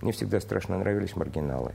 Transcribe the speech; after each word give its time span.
Мне 0.00 0.12
всегда 0.12 0.40
страшно 0.40 0.78
нравились 0.78 1.16
маргиналы. 1.16 1.72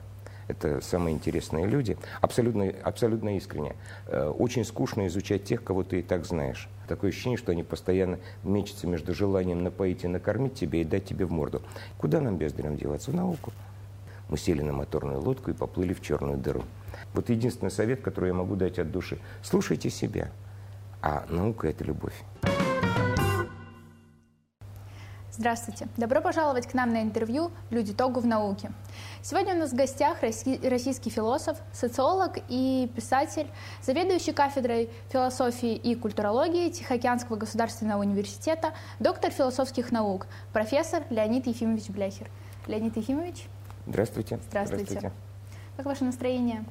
Это 0.47 0.81
самые 0.81 1.15
интересные 1.15 1.65
люди, 1.65 1.97
абсолютно, 2.21 2.71
абсолютно 2.83 3.37
искренне. 3.37 3.75
Э, 4.07 4.27
очень 4.27 4.65
скучно 4.65 5.07
изучать 5.07 5.45
тех, 5.45 5.63
кого 5.63 5.83
ты 5.83 5.99
и 5.99 6.01
так 6.01 6.25
знаешь. 6.25 6.67
Такое 6.87 7.11
ощущение, 7.11 7.37
что 7.37 7.53
они 7.53 7.63
постоянно 7.63 8.19
мечутся 8.43 8.87
между 8.87 9.13
желанием 9.13 9.63
напоить 9.63 10.03
и 10.03 10.07
накормить 10.07 10.55
тебя 10.55 10.81
и 10.81 10.83
дать 10.83 11.05
тебе 11.05 11.25
в 11.25 11.31
морду. 11.31 11.61
Куда 11.97 12.19
нам 12.19 12.37
бездарям 12.37 12.75
деваться? 12.75 13.11
В 13.11 13.15
науку. 13.15 13.53
Мы 14.29 14.37
сели 14.37 14.61
на 14.61 14.73
моторную 14.73 15.21
лодку 15.21 15.51
и 15.51 15.53
поплыли 15.53 15.93
в 15.93 16.01
черную 16.01 16.37
дыру. 16.37 16.63
Вот 17.13 17.29
единственный 17.29 17.71
совет, 17.71 18.01
который 18.01 18.27
я 18.27 18.33
могу 18.33 18.55
дать 18.55 18.79
от 18.79 18.91
души. 18.91 19.19
Слушайте 19.43 19.89
себя. 19.89 20.31
А 21.01 21.25
наука– 21.29 21.67
это 21.69 21.83
любовь. 21.83 22.15
Здравствуйте! 25.35 25.87
Добро 25.97 26.21
пожаловать 26.21 26.67
к 26.67 26.75
нам 26.75 26.93
на 26.93 27.01
интервью 27.01 27.49
«Люди 27.71 27.91
Тогу 27.91 28.19
в 28.19 28.27
науке». 28.27 28.71
Сегодня 29.23 29.55
у 29.55 29.57
нас 29.57 29.71
в 29.71 29.75
гостях 29.75 30.21
российский 30.21 31.09
философ, 31.09 31.57
социолог 31.71 32.37
и 32.49 32.87
писатель, 32.95 33.47
заведующий 33.81 34.31
кафедрой 34.31 34.91
философии 35.09 35.73
и 35.73 35.95
культурологии 35.95 36.69
Тихоокеанского 36.69 37.37
государственного 37.37 38.01
университета, 38.01 38.73
доктор 38.99 39.31
философских 39.31 39.91
наук, 39.91 40.27
профессор 40.51 41.01
Леонид 41.09 41.47
Ефимович 41.47 41.89
Бляхер. 41.89 42.29
Леонид 42.67 42.95
Ефимович. 42.95 43.47
Здравствуйте. 43.87 44.39
Здравствуйте. 44.49 44.85
Здравствуйте. 44.85 45.15
Как 45.77 45.87
ваше 45.87 46.03
настроение? 46.03 46.63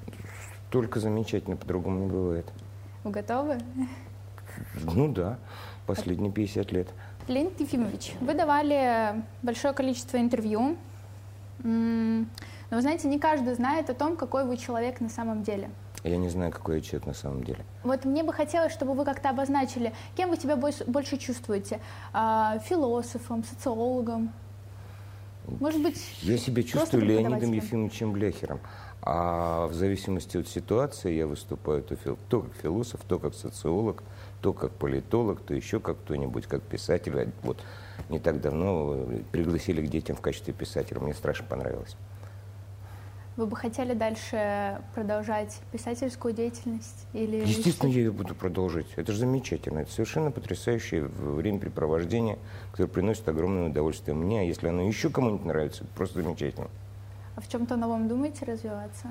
Только 0.70 1.00
замечательно, 1.00 1.56
по-другому 1.56 1.98
не 1.98 2.06
бывает. 2.06 2.46
Вы 3.02 3.10
готовы? 3.10 3.58
Ну 4.84 5.12
да, 5.12 5.38
последние 5.86 6.30
50 6.30 6.70
лет. 6.72 6.88
Леонид 7.32 7.58
Ефимович, 7.60 8.12
вы 8.20 8.34
давали 8.34 9.22
большое 9.42 9.72
количество 9.72 10.18
интервью, 10.18 10.76
но 11.62 12.26
вы 12.70 12.80
знаете, 12.82 13.08
не 13.08 13.18
каждый 13.18 13.54
знает 13.54 13.88
о 13.88 13.94
том, 13.94 14.16
какой 14.16 14.44
вы 14.44 14.56
человек 14.56 15.00
на 15.00 15.08
самом 15.08 15.42
деле. 15.42 15.70
Я 16.04 16.16
не 16.16 16.28
знаю, 16.28 16.50
какой 16.52 16.76
я 16.76 16.80
человек 16.82 17.06
на 17.06 17.14
самом 17.14 17.44
деле. 17.44 17.64
Вот 17.84 18.04
мне 18.04 18.24
бы 18.24 18.32
хотелось, 18.32 18.72
чтобы 18.72 18.94
вы 18.94 19.04
как-то 19.04 19.30
обозначили, 19.30 19.92
кем 20.16 20.30
вы 20.30 20.36
себя 20.36 20.56
больше 20.56 21.16
чувствуете? 21.16 21.80
А, 22.12 22.58
философом, 22.58 23.44
социологом? 23.44 24.32
Может 25.60 25.82
быть, 25.82 26.00
Я 26.22 26.36
себя 26.38 26.62
чувствую 26.62 27.04
Леонидом 27.04 27.52
Ефимовичем 27.52 28.12
Бляхером. 28.12 28.60
А 29.04 29.66
в 29.66 29.74
зависимости 29.74 30.36
от 30.36 30.46
ситуации 30.46 31.12
я 31.12 31.26
выступаю 31.26 31.82
то, 31.82 31.96
то 32.28 32.42
как 32.42 32.54
философ, 32.54 33.00
то 33.08 33.18
как 33.18 33.34
социолог, 33.34 34.04
то 34.42 34.52
как 34.52 34.72
политолог, 34.72 35.40
то 35.40 35.54
еще 35.54 35.80
как 35.80 35.98
кто-нибудь, 36.00 36.46
как 36.46 36.62
писатель. 36.62 37.30
Вот 37.42 37.58
не 38.10 38.18
так 38.18 38.40
давно 38.40 39.06
пригласили 39.30 39.86
к 39.86 39.88
детям 39.88 40.16
в 40.16 40.20
качестве 40.20 40.52
писателя. 40.52 41.00
Мне 41.00 41.14
страшно 41.14 41.46
понравилось. 41.48 41.96
Вы 43.36 43.46
бы 43.46 43.56
хотели 43.56 43.94
дальше 43.94 44.78
продолжать 44.94 45.58
писательскую 45.70 46.34
деятельность? 46.34 47.06
Или 47.14 47.36
Естественно, 47.36 47.88
я 47.88 48.00
ее 48.00 48.12
буду 48.12 48.34
продолжать. 48.34 48.86
Это 48.96 49.12
же 49.12 49.20
замечательно. 49.20 49.78
Это 49.78 49.90
совершенно 49.90 50.30
потрясающее 50.30 51.04
времяпрепровождение, 51.04 52.38
которое 52.72 52.90
приносит 52.90 53.26
огромное 53.28 53.70
удовольствие 53.70 54.14
мне. 54.14 54.40
А 54.40 54.42
если 54.42 54.68
оно 54.68 54.82
еще 54.82 55.08
кому-нибудь 55.08 55.46
нравится, 55.46 55.84
это 55.84 55.92
просто 55.94 56.22
замечательно. 56.22 56.68
А 57.36 57.40
в 57.40 57.48
чем-то 57.48 57.76
новом 57.76 58.06
думаете 58.06 58.44
развиваться? 58.44 59.06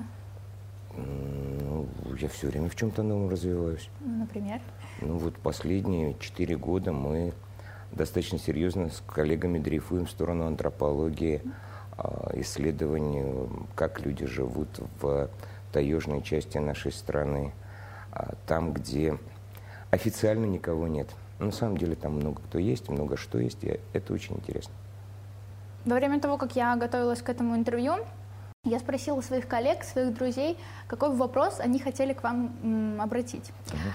Ну, 0.96 1.86
я 2.18 2.28
все 2.28 2.48
время 2.48 2.68
в 2.68 2.76
чем-то 2.76 3.02
новом 3.02 3.28
развиваюсь. 3.28 3.88
Ну, 4.00 4.18
например? 4.18 4.60
Ну, 5.00 5.18
вот 5.18 5.36
последние 5.36 6.14
четыре 6.20 6.56
года 6.56 6.92
мы 6.92 7.32
достаточно 7.92 8.38
серьезно 8.38 8.90
с 8.90 9.02
коллегами 9.06 9.58
дрейфуем 9.58 10.06
в 10.06 10.10
сторону 10.10 10.46
антропологии, 10.46 11.42
а, 11.96 12.30
исследований, 12.34 13.48
как 13.74 14.00
люди 14.00 14.26
живут 14.26 14.68
в 15.00 15.30
таежной 15.72 16.22
части 16.22 16.58
нашей 16.58 16.92
страны, 16.92 17.52
а, 18.12 18.34
там, 18.46 18.72
где 18.72 19.18
официально 19.90 20.46
никого 20.46 20.88
нет. 20.88 21.08
На 21.38 21.50
самом 21.50 21.76
деле 21.76 21.96
там 21.96 22.14
много 22.14 22.40
кто 22.42 22.58
есть, 22.58 22.88
много 22.88 23.16
что 23.16 23.38
есть, 23.38 23.64
и 23.64 23.80
это 23.92 24.12
очень 24.12 24.36
интересно. 24.36 24.72
Во 25.84 25.96
время 25.96 26.20
того, 26.20 26.38
как 26.38 26.54
я 26.54 26.76
готовилась 26.76 27.22
к 27.22 27.28
этому 27.28 27.56
интервью, 27.56 27.94
я 28.64 28.78
спросила 28.78 29.20
своих 29.20 29.48
коллег, 29.48 29.82
своих 29.82 30.14
друзей, 30.14 30.56
какой 30.86 31.14
вопрос 31.14 31.58
они 31.58 31.80
хотели 31.80 32.12
к 32.12 32.22
вам 32.22 32.56
м, 32.62 33.00
обратить. 33.00 33.50
Uh-huh. 33.66 33.92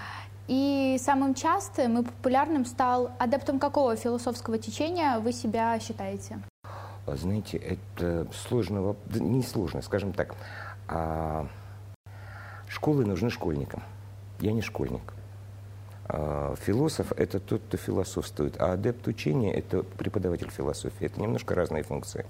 И 0.48 0.98
самым 1.00 1.34
частым 1.34 1.98
и 1.98 2.04
популярным 2.04 2.66
стал 2.66 3.10
адептом 3.18 3.58
какого 3.58 3.96
философского 3.96 4.58
течения 4.58 5.18
вы 5.20 5.32
себя 5.32 5.78
считаете? 5.80 6.38
А, 7.06 7.16
знаете, 7.16 7.56
это 7.56 8.26
сложно, 8.32 8.94
не 9.14 9.42
сложно, 9.42 9.80
скажем 9.80 10.12
так. 10.12 10.34
А 10.86 11.46
школы 12.68 13.06
нужны 13.06 13.30
школьникам. 13.30 13.82
Я 14.40 14.52
не 14.52 14.60
школьник. 14.60 15.14
А, 16.08 16.54
философ– 16.56 17.12
это 17.16 17.40
тот, 17.40 17.62
кто 17.62 17.78
философствует, 17.78 18.60
а 18.60 18.72
адепт 18.72 19.06
учения– 19.06 19.52
это 19.54 19.82
преподаватель 19.82 20.50
философии. 20.50 21.06
Это 21.06 21.20
немножко 21.20 21.54
разные 21.54 21.82
функции. 21.82 22.26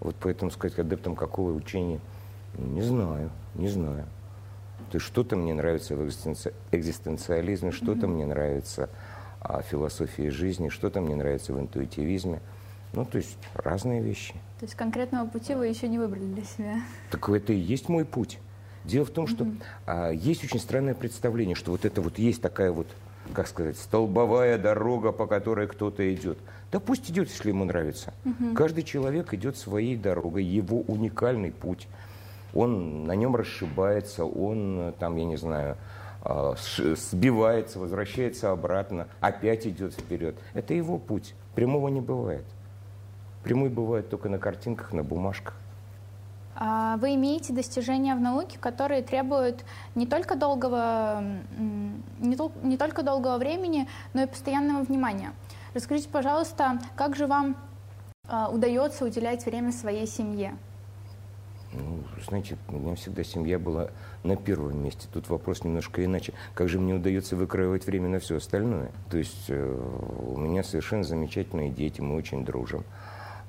Вот 0.00 0.16
поэтому 0.18 0.50
сказать 0.50 0.78
адептом 0.78 1.14
какого 1.14 1.52
учения, 1.52 2.00
не 2.56 2.82
знаю, 2.82 3.30
не 3.54 3.68
знаю. 3.68 4.06
То 4.90 4.96
есть 4.96 5.06
что-то 5.06 5.36
мне 5.36 5.54
нравится 5.54 5.94
в 5.94 6.04
экзистенци... 6.04 6.52
экзистенциализме, 6.72 7.70
что-то 7.70 8.06
mm-hmm. 8.06 8.08
мне 8.08 8.26
нравится 8.26 8.90
в 9.40 9.62
философии 9.62 10.28
жизни, 10.28 10.68
что-то 10.68 11.00
мне 11.00 11.14
нравится 11.14 11.52
в 11.52 11.60
интуитивизме. 11.60 12.40
Ну, 12.92 13.04
то 13.04 13.18
есть 13.18 13.36
разные 13.54 14.02
вещи. 14.02 14.32
То 14.58 14.64
есть 14.64 14.74
конкретного 14.74 15.28
пути 15.28 15.54
вы 15.54 15.68
еще 15.68 15.86
не 15.86 15.98
выбрали 15.98 16.24
для 16.24 16.44
себя? 16.44 16.80
Так 17.10 17.28
это 17.28 17.52
и 17.52 17.56
есть 17.56 17.88
мой 17.88 18.04
путь. 18.04 18.40
Дело 18.84 19.04
в 19.04 19.10
том, 19.10 19.26
что 19.26 19.44
mm-hmm. 19.44 19.62
а, 19.86 20.10
есть 20.10 20.42
очень 20.42 20.58
странное 20.58 20.94
представление, 20.94 21.54
что 21.54 21.70
вот 21.70 21.84
это 21.84 22.00
вот 22.00 22.18
есть 22.18 22.42
такая 22.42 22.72
вот, 22.72 22.88
как 23.32 23.46
сказать, 23.46 23.76
столбовая 23.78 24.58
дорога, 24.58 25.12
по 25.12 25.26
которой 25.26 25.66
кто-то 25.66 26.12
идет. 26.14 26.38
Да 26.72 26.80
пусть 26.80 27.10
идет, 27.10 27.28
если 27.28 27.48
ему 27.48 27.64
нравится. 27.64 28.12
Mm-hmm. 28.24 28.54
Каждый 28.54 28.84
человек 28.84 29.34
идет 29.34 29.56
своей 29.56 29.96
дорогой, 29.96 30.44
его 30.44 30.80
уникальный 30.82 31.52
путь. 31.52 31.88
Он 32.54 33.06
на 33.06 33.12
нем 33.12 33.36
расшибается, 33.36 34.24
он 34.24 34.94
там, 34.98 35.16
я 35.16 35.24
не 35.24 35.36
знаю, 35.36 35.76
а, 36.22 36.54
сбивается, 36.56 37.78
возвращается 37.78 38.50
обратно, 38.50 39.08
опять 39.20 39.66
идет 39.66 39.94
вперед. 39.94 40.36
Это 40.54 40.74
его 40.74 40.98
путь. 40.98 41.34
Прямого 41.54 41.88
не 41.88 42.00
бывает. 42.00 42.44
Прямой 43.42 43.70
бывает 43.70 44.10
только 44.10 44.28
на 44.28 44.38
картинках, 44.38 44.92
на 44.92 45.02
бумажках. 45.02 45.54
А 46.56 46.96
вы 46.96 47.14
имеете 47.14 47.52
достижения 47.52 48.14
в 48.14 48.20
науке, 48.20 48.58
которые 48.58 49.02
требуют 49.02 49.64
не 49.94 50.06
только 50.06 50.34
долгого, 50.36 51.22
не, 52.18 52.66
не 52.66 52.76
только 52.76 53.02
долгого 53.02 53.38
времени, 53.38 53.88
но 54.14 54.22
и 54.22 54.26
постоянного 54.26 54.82
внимания. 54.82 55.32
Расскажите, 55.74 56.08
пожалуйста, 56.08 56.80
как 56.96 57.16
же 57.16 57.26
вам 57.26 57.56
а, 58.28 58.48
удается 58.50 59.04
уделять 59.04 59.46
время 59.46 59.72
своей 59.72 60.06
семье? 60.06 60.56
Ну, 61.72 62.02
знаете, 62.28 62.58
у 62.68 62.72
меня 62.72 62.96
всегда 62.96 63.22
семья 63.22 63.58
была 63.58 63.90
на 64.24 64.36
первом 64.36 64.82
месте. 64.82 65.06
Тут 65.12 65.28
вопрос 65.28 65.62
немножко 65.62 66.04
иначе. 66.04 66.32
Как 66.54 66.68
же 66.68 66.80
мне 66.80 66.94
удается 66.94 67.36
выкроивать 67.36 67.86
время 67.86 68.08
на 68.08 68.18
все 68.18 68.36
остальное? 68.36 68.90
То 69.08 69.18
есть 69.18 69.44
э, 69.48 70.26
у 70.26 70.36
меня 70.36 70.64
совершенно 70.64 71.04
замечательные 71.04 71.70
дети, 71.70 72.00
мы 72.00 72.16
очень 72.16 72.44
дружим. 72.44 72.84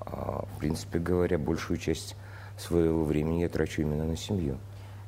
А, 0.02 0.46
в 0.46 0.60
принципе 0.60 1.00
говоря, 1.00 1.40
большую 1.40 1.78
часть 1.78 2.16
своего 2.58 3.04
времени 3.04 3.42
я 3.42 3.50
трачу 3.50 3.82
именно 3.82 4.06
на 4.06 4.18
семью. 4.18 4.58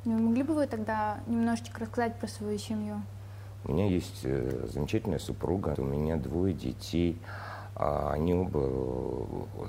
Ну, 0.05 0.17
могли 0.19 0.43
бы 0.43 0.53
вы 0.53 0.67
тогда 0.67 1.19
немножечко 1.27 1.81
рассказать 1.81 2.15
про 2.19 2.27
свою 2.27 2.57
семью? 2.57 3.01
У 3.65 3.71
меня 3.71 3.87
есть 3.87 4.21
э, 4.23 4.67
замечательная 4.71 5.19
супруга, 5.19 5.75
у 5.77 5.83
меня 5.83 6.18
двое 6.18 6.53
детей. 6.53 7.18
А 7.75 8.12
они 8.13 8.33
оба 8.33 8.59
э, 8.63 9.68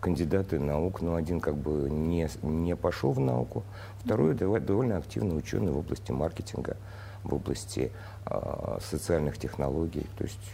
кандидаты 0.00 0.58
наук, 0.58 1.00
но 1.00 1.14
один 1.14 1.40
как 1.40 1.56
бы 1.56 1.88
не, 1.90 2.28
не 2.42 2.76
пошел 2.76 3.12
в 3.12 3.20
науку, 3.20 3.64
второй 4.04 4.34
mm-hmm. 4.34 4.60
довольно 4.60 4.96
активный 4.96 5.36
ученый 5.36 5.72
в 5.72 5.78
области 5.78 6.12
маркетинга, 6.12 6.76
в 7.24 7.34
области 7.34 7.92
э, 8.26 8.78
социальных 8.82 9.38
технологий. 9.38 10.06
То 10.16 10.24
есть 10.24 10.52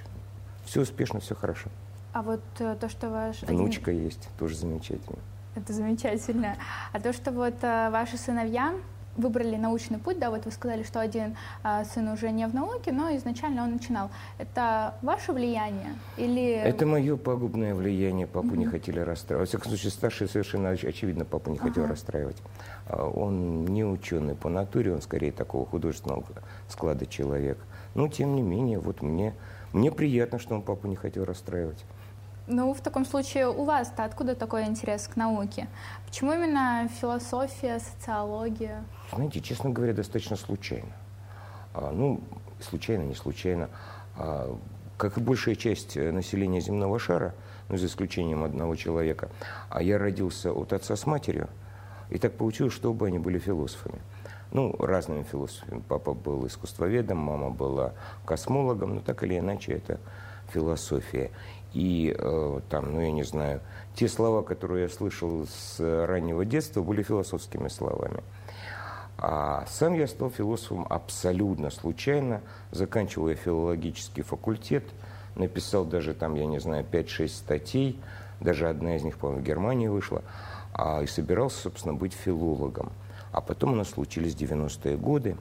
все 0.65 0.83
успешно, 0.83 1.21
все 1.21 1.35
хорошо. 1.35 1.69
А 2.13 2.23
вот 2.23 2.41
э, 2.59 2.77
то, 2.81 2.89
что 2.89 3.11
ваш... 3.11 3.43
Внучка 3.43 3.91
один... 3.91 4.05
есть, 4.05 4.29
тоже 4.39 4.57
замечательно. 4.57 5.19
Это 5.57 5.73
замечательно. 5.73 6.57
А 6.93 7.01
то, 7.01 7.13
что 7.13 7.33
вот 7.33 7.55
э, 7.63 7.91
ваши 7.91 8.19
сыновья 8.19 8.75
выбрали 9.17 9.57
научный 9.57 9.97
путь, 9.97 10.19
да, 10.19 10.31
вот 10.31 10.45
вы 10.45 10.53
сказали, 10.53 10.83
что 10.83 11.01
один 11.01 11.35
э, 11.65 11.85
сын 11.85 12.09
уже 12.09 12.31
не 12.31 12.47
в 12.47 12.55
науке, 12.55 12.93
но 12.93 13.17
изначально 13.17 13.63
он 13.65 13.73
начинал. 13.73 14.11
Это 14.37 14.95
ваше 15.01 15.33
влияние 15.33 15.95
или... 16.19 16.53
Это 16.53 16.85
мое 16.85 17.17
пагубное 17.17 17.75
влияние. 17.75 18.27
Папу 18.27 18.49
mm-hmm. 18.49 18.57
не 18.57 18.67
хотели 18.67 19.01
расстраивать. 19.01 19.49
Во 19.49 19.49
всяком 19.49 19.71
случае, 19.71 19.93
старший 19.93 20.29
совершенно 20.29 20.69
очевидно 20.69 21.25
папу 21.25 21.51
не 21.51 21.59
хотел 21.59 21.87
расстраивать. 21.87 22.37
А 22.87 23.09
он 23.09 23.65
не 23.65 23.85
ученый 23.85 24.35
по 24.35 24.51
натуре, 24.51 24.93
он 24.93 25.01
скорее 25.01 25.33
такого 25.33 25.65
художественного 25.65 26.23
склада 26.69 27.07
человек. 27.07 27.59
Но, 27.95 28.09
тем 28.09 28.35
не 28.35 28.43
менее, 28.43 28.79
вот 28.79 29.01
мне, 29.01 29.33
мне 29.73 29.91
приятно, 29.91 30.39
что 30.39 30.55
он 30.55 30.61
папу 30.61 30.87
не 30.87 30.97
хотел 30.97 31.25
расстраивать. 31.25 31.83
Ну, 32.47 32.73
в 32.75 32.81
таком 32.81 33.05
случае 33.05 33.49
у 33.49 33.65
вас-то 33.65 34.05
откуда 34.05 34.37
такой 34.37 34.67
интерес 34.67 35.09
к 35.09 35.17
науке? 35.17 35.67
Почему 36.07 36.33
именно 36.33 36.89
философия, 37.01 37.81
социология? 37.81 38.85
Знаете, 39.13 39.41
честно 39.41 39.71
говоря, 39.71 39.93
достаточно 39.93 40.37
случайно. 40.37 40.93
А, 41.75 41.91
ну, 41.91 42.21
случайно, 42.61 43.03
не 43.03 43.17
случайно. 43.17 43.69
А, 44.17 44.57
как 44.97 45.19
и 45.19 45.21
большая 45.21 45.57
часть 45.57 45.97
э, 45.97 46.13
населения 46.13 46.61
земного 46.61 47.01
шара, 47.01 47.35
ну, 47.69 47.77
за 47.77 47.87
исключением 47.87 48.45
одного 48.45 48.77
человека, 48.77 49.29
а 49.69 49.83
я 49.83 49.99
родился 49.99 50.53
от 50.53 50.73
отца 50.73 50.95
с 50.95 51.05
матерью, 51.05 51.49
и 52.11 52.19
так 52.19 52.33
получилось, 52.35 52.73
что 52.73 52.93
оба 52.93 53.09
они 53.09 53.19
были 53.19 53.41
философами. 53.41 53.99
Ну, 54.53 54.75
разными 54.79 55.25
философами. 55.25 55.83
Папа 55.89 56.15
был 56.15 56.47
искусствоведом, 56.47 57.19
мама 57.19 57.51
была 57.51 57.93
космологом, 58.25 58.95
но 58.95 59.01
так 59.01 59.25
или 59.25 59.37
иначе 59.39 59.73
это 59.73 59.99
философия. 60.53 61.31
И 61.77 62.17
э, 62.19 62.61
там, 62.71 62.95
ну 62.95 63.03
я 63.03 63.11
не 63.11 63.23
знаю, 63.23 63.61
те 63.95 64.09
слова, 64.09 64.41
которые 64.41 64.85
я 64.85 64.89
слышал 64.89 65.47
с 65.47 65.79
раннего 65.79 66.47
детства, 66.47 66.83
были 66.83 67.03
философскими 67.03 67.69
словами. 67.69 68.23
А 69.19 69.67
сам 69.69 69.93
я 69.93 70.07
стал 70.07 70.31
философом 70.31 70.87
абсолютно 70.89 71.69
случайно, 71.69 72.41
заканчивая 72.71 73.35
филологический 73.35 74.23
факультет, 74.23 74.85
написал 75.35 75.85
даже 75.85 76.15
там, 76.15 76.35
я 76.37 76.47
не 76.47 76.61
знаю, 76.61 76.83
5-6 76.91 77.29
статей, 77.29 78.01
даже 78.41 78.71
одна 78.71 78.97
из 78.97 79.03
них, 79.03 79.19
по-моему, 79.19 79.43
в 79.43 79.47
Германии 79.47 79.89
вышла, 79.89 80.23
а, 80.73 81.03
и 81.03 81.07
собирался, 81.07 81.59
собственно, 81.59 81.93
быть 81.93 82.15
филологом. 82.15 82.91
А 83.33 83.43
потом 83.43 83.73
у 83.73 83.77
нас 83.77 83.91
случились 83.91 84.35
90-е 84.35 84.97
годы, 84.97 85.37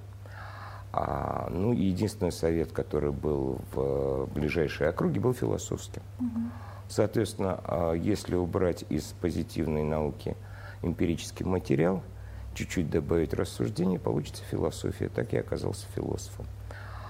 а, 0.97 1.49
ну, 1.51 1.73
единственный 1.73 2.31
совет, 2.31 2.71
который 2.71 3.11
был 3.11 3.59
в 3.73 4.27
ближайшей 4.33 4.87
округе, 4.87 5.19
был 5.19 5.33
философским. 5.33 6.01
Угу. 6.19 6.39
Соответственно, 6.87 7.59
а, 7.65 7.91
если 7.91 8.35
убрать 8.35 8.85
из 8.87 9.03
позитивной 9.19 9.83
науки 9.83 10.37
эмпирический 10.83 11.45
материал, 11.45 12.01
чуть-чуть 12.53 12.89
добавить 12.89 13.33
рассуждений, 13.33 13.99
получится 13.99 14.41
философия. 14.49 15.09
Так 15.09 15.33
я 15.33 15.41
оказался 15.41 15.85
философом. 15.93 16.45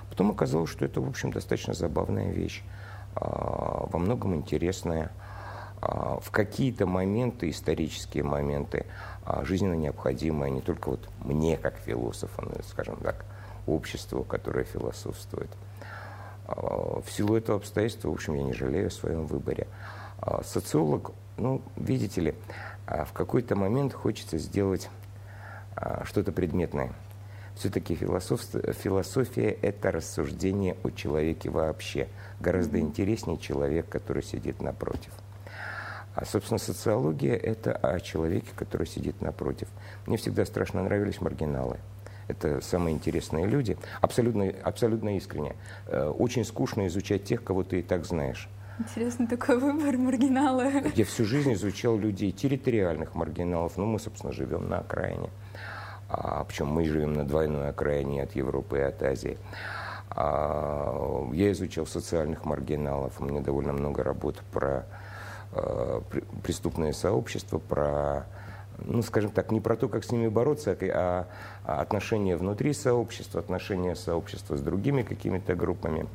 Потом 0.10 0.32
оказалось, 0.32 0.72
что 0.72 0.84
это, 0.84 1.00
в 1.00 1.08
общем, 1.08 1.32
достаточно 1.32 1.76
забавная 1.76 2.32
вещь, 2.32 2.64
а, 3.14 3.88
во 3.92 4.00
многом 4.00 4.34
интересная, 4.34 5.12
в 5.80 6.32
какие-то 6.32 6.88
моменты, 6.88 7.52
исторические 7.52 8.24
моменты, 8.24 8.88
жизненно 9.44 9.76
необходимая 9.76 10.50
не 10.50 10.62
только 10.62 10.90
вот 10.90 11.08
мне, 11.20 11.58
как 11.58 11.76
философу, 11.78 12.42
но, 12.42 12.64
скажем 12.64 12.96
так, 12.96 13.24
обществу, 13.68 14.24
которое 14.24 14.66
философствует. 14.66 15.50
А, 16.48 17.02
в 17.02 17.12
силу 17.12 17.36
этого 17.36 17.58
обстоятельства, 17.58 18.10
в 18.10 18.14
общем, 18.14 18.36
я 18.36 18.44
не 18.44 18.54
жалею 18.54 18.88
о 18.88 18.92
своем 18.92 19.26
выборе. 19.26 19.68
А, 20.20 20.44
социолог, 20.44 21.12
ну, 21.38 21.62
видите 21.76 22.22
ли, 22.22 22.36
а, 22.86 23.06
в 23.06 23.14
какой-то 23.14 23.56
момент 23.56 23.94
хочется 23.94 24.38
сделать 24.38 24.90
что-то 26.06 26.32
предметное. 26.32 26.94
Все-таки 27.56 27.96
философия– 27.96 29.50
это 29.62 29.92
рассуждение 29.92 30.78
о 30.84 30.90
человеке 30.90 31.50
вообще. 31.50 32.08
Гораздо 32.40 32.80
интереснее 32.80 33.38
человек, 33.38 33.90
который 33.90 34.24
сидит 34.24 34.62
напротив. 34.62 35.12
А, 36.16 36.24
собственно, 36.24 36.60
социология– 36.60 37.36
это 37.36 37.74
о 37.74 38.00
человеке, 38.00 38.48
который 38.56 38.88
сидит 38.88 39.22
напротив. 39.22 39.68
Мне 40.06 40.16
всегда 40.16 40.46
страшно 40.46 40.82
нравились 40.82 41.20
маргиналы– 41.20 41.78
это 42.28 42.62
самые 42.62 42.96
интересные 42.96 43.46
люди, 43.46 43.78
абсолютно, 44.02 44.52
абсолютно 44.64 45.18
искренне. 45.18 45.56
Э, 45.88 46.08
очень 46.08 46.46
скучно 46.46 46.88
изучать 46.88 47.24
тех, 47.24 47.44
кого 47.44 47.64
ты 47.64 47.80
и 47.80 47.82
так 47.82 48.06
знаешь. 48.06 48.50
Интересный 48.78 49.26
такой 49.28 49.58
выбор 49.58 49.98
маргинала. 49.98 50.70
Я 50.96 51.06
всю 51.06 51.24
жизнь 51.24 51.54
изучал 51.54 51.98
людей, 51.98 52.32
территориальных 52.32 53.16
маргиналов. 53.16 53.78
Ну, 53.78 53.86
мы, 53.86 54.00
собственно, 54.00 54.34
живем 54.34 54.68
на 54.68 54.80
окраине. 54.80 55.30
А, 56.10 56.44
причем 56.44 56.68
мы 56.68 56.84
живем 56.84 57.14
на 57.14 57.26
двойной 57.26 57.70
окраине 57.70 58.24
от 58.24 58.36
Европы 58.36 58.80
и 58.80 58.82
от 58.82 59.02
Азии. 59.02 59.38
А, 60.10 61.30
я 61.32 61.52
изучал 61.54 61.86
социальных 61.86 62.44
маргиналов. 62.44 63.14
У 63.20 63.26
меня 63.26 63.40
довольно 63.40 63.72
много 63.72 64.04
работ 64.04 64.42
про 64.52 64.86
а, 65.54 66.02
преступные 66.44 66.92
сообщества, 66.92 67.60
про 67.60 68.26
ну, 68.80 69.02
скажем 69.02 69.32
так, 69.32 69.52
не 69.52 69.62
про 69.62 69.76
то, 69.76 69.88
как 69.88 70.04
с 70.04 70.12
ними 70.12 70.28
бороться, 70.28 70.78
а, 70.82 71.28
а 71.64 71.82
отношения 71.82 72.38
внутри 72.38 72.74
сообщества, 72.74 73.40
отношения 73.40 73.96
сообщества 73.96 74.58
с 74.58 74.62
другими 74.62 75.04
какими-то 75.04 75.56
группами. 75.56 76.08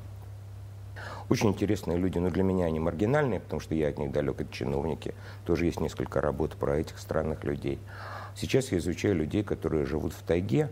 Очень 1.29 1.51
интересные 1.51 1.97
люди, 1.97 2.19
но 2.19 2.31
для 2.31 2.43
меня 2.43 2.67
они 2.67 2.81
маргинальные, 2.81 3.41
потому 3.41 3.61
что 3.61 3.75
я 3.75 3.89
от 3.89 3.99
них 3.99 4.11
далек, 4.11 4.41
это 4.41 4.53
чиновники. 4.53 5.15
Тоже 5.45 5.67
есть 5.67 5.81
несколько 5.81 6.21
работ 6.21 6.57
про 6.57 6.77
этих 6.79 6.99
странных 6.99 7.45
людей. 7.45 7.79
Сейчас 8.35 8.73
я 8.73 8.79
изучаю 8.79 9.15
людей, 9.15 9.45
которые 9.45 9.87
живут 9.87 10.13
в 10.13 10.23
тайге, 10.23 10.71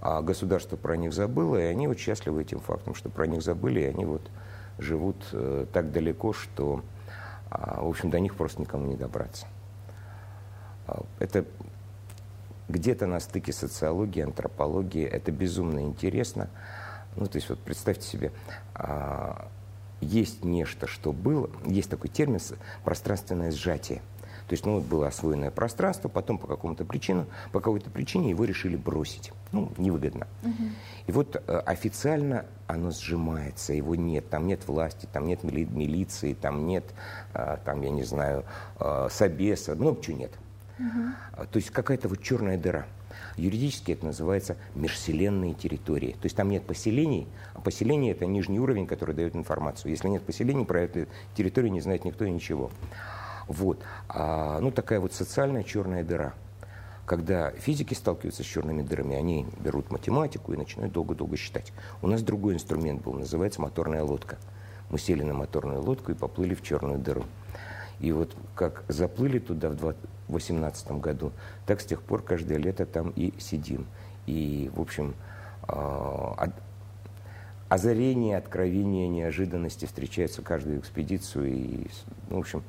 а 0.00 0.22
государство 0.22 0.76
про 0.76 0.96
них 0.96 1.12
забыло, 1.12 1.56
и 1.56 1.64
они 1.64 1.88
вот 1.88 1.98
счастливы 1.98 2.42
этим 2.42 2.60
фактом, 2.60 2.94
что 2.94 3.10
про 3.10 3.26
них 3.26 3.42
забыли, 3.42 3.80
и 3.80 3.84
они 3.84 4.04
вот 4.04 4.22
живут 4.78 5.16
э, 5.32 5.66
так 5.72 5.92
далеко, 5.92 6.32
что, 6.32 6.82
э, 7.50 7.80
в 7.80 7.88
общем, 7.88 8.10
до 8.10 8.20
них 8.20 8.34
просто 8.34 8.60
никому 8.60 8.86
не 8.86 8.96
добраться. 8.96 9.46
А, 10.88 11.04
это 11.20 11.44
где-то 12.68 13.06
на 13.06 13.20
стыке 13.20 13.52
социологии, 13.52 14.22
антропологии. 14.22 15.04
Это 15.04 15.30
безумно 15.30 15.80
интересно. 15.80 16.50
Ну, 17.16 17.26
то 17.26 17.36
есть 17.36 17.48
вот 17.48 17.60
представьте 17.60 18.06
себе, 18.06 18.32
а, 18.74 19.48
есть 20.00 20.44
нечто, 20.44 20.86
что 20.86 21.12
было, 21.12 21.50
есть 21.64 21.90
такой 21.90 22.10
термин 22.10 22.40
пространственное 22.84 23.50
сжатие. 23.50 24.00
То 24.48 24.54
есть, 24.54 24.64
ну, 24.64 24.76
вот 24.76 24.84
было 24.84 25.08
освоенное 25.08 25.50
пространство, 25.50 26.08
потом 26.08 26.38
по 26.38 26.46
какому-то 26.46 26.86
причину, 26.86 27.26
по 27.52 27.60
какой-то 27.60 27.90
причине 27.90 28.30
его 28.30 28.44
решили 28.44 28.76
бросить. 28.76 29.30
Ну, 29.52 29.70
невыгодно. 29.76 30.26
Угу. 30.42 30.62
И 31.06 31.12
вот 31.12 31.36
э, 31.36 31.58
официально 31.66 32.46
оно 32.66 32.90
сжимается, 32.90 33.74
его 33.74 33.94
нет. 33.94 34.30
Там 34.30 34.46
нет 34.46 34.66
власти, 34.66 35.06
там 35.12 35.26
нет 35.26 35.44
мили 35.44 35.64
милиции, 35.64 36.32
там 36.32 36.66
нет, 36.66 36.84
э, 37.34 37.58
там, 37.62 37.82
я 37.82 37.90
не 37.90 38.04
знаю, 38.04 38.44
э, 38.80 39.08
собеса, 39.10 39.74
много 39.74 40.00
чего 40.00 40.16
нет. 40.16 40.32
Угу. 40.78 41.46
То 41.50 41.56
есть 41.56 41.70
какая-то 41.70 42.08
вот 42.08 42.22
черная 42.22 42.56
дыра. 42.58 42.86
Юридически 43.36 43.92
это 43.92 44.06
называется 44.06 44.56
межселенные 44.74 45.54
территории. 45.54 46.12
То 46.12 46.24
есть 46.24 46.36
там 46.36 46.50
нет 46.50 46.64
поселений, 46.64 47.26
а 47.54 47.60
поселение 47.60 48.12
это 48.12 48.26
нижний 48.26 48.60
уровень, 48.60 48.86
который 48.86 49.14
дает 49.14 49.36
информацию. 49.36 49.90
Если 49.90 50.08
нет 50.08 50.22
поселений, 50.22 50.64
про 50.64 50.80
эту 50.82 51.06
территорию 51.34 51.72
не 51.72 51.80
знает 51.80 52.04
никто 52.04 52.24
и 52.24 52.30
ничего. 52.30 52.70
Вот. 53.46 53.80
А, 54.08 54.60
ну, 54.60 54.70
такая 54.70 55.00
вот 55.00 55.12
социальная 55.12 55.62
черная 55.62 56.04
дыра. 56.04 56.34
Когда 57.06 57.50
физики 57.52 57.94
сталкиваются 57.94 58.42
с 58.42 58.46
черными 58.46 58.82
дырами, 58.82 59.16
они 59.16 59.46
берут 59.60 59.90
математику 59.90 60.52
и 60.52 60.58
начинают 60.58 60.92
долго-долго 60.92 61.38
считать. 61.38 61.72
У 62.02 62.06
нас 62.06 62.22
другой 62.22 62.54
инструмент 62.54 63.02
был, 63.02 63.14
называется 63.14 63.62
моторная 63.62 64.02
лодка. 64.02 64.36
Мы 64.90 64.98
сели 64.98 65.22
на 65.22 65.32
моторную 65.32 65.80
лодку 65.80 66.12
и 66.12 66.14
поплыли 66.14 66.54
в 66.54 66.62
черную 66.62 66.98
дыру. 66.98 67.24
И 68.00 68.12
вот 68.12 68.36
как 68.54 68.84
заплыли 68.88 69.38
туда 69.38 69.70
в 69.70 69.94
2018 70.32 70.92
году, 70.92 71.32
так 71.66 71.80
с 71.80 71.84
тех 71.84 72.02
пор 72.02 72.22
каждое 72.22 72.58
лето 72.58 72.86
там 72.86 73.10
и 73.10 73.32
сидим. 73.38 73.86
И, 74.26 74.70
в 74.74 74.80
общем, 74.80 75.14
а, 75.62 76.50
озарение, 77.68 78.36
откровение, 78.36 79.08
неожиданности 79.08 79.86
встречаются 79.86 80.42
каждую 80.42 80.80
экспедицию. 80.80 81.48
И, 81.48 81.86
ну, 82.30 82.36
в 82.36 82.40
общем, 82.40 82.62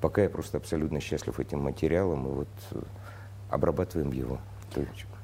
пока 0.00 0.22
я 0.22 0.28
просто 0.28 0.58
абсолютно 0.58 1.00
счастлив 1.00 1.38
этим 1.40 1.60
материалом, 1.62 2.26
и 2.26 2.30
вот 2.30 2.48
э, 2.72 2.80
обрабатываем 3.50 4.12
его. 4.12 4.38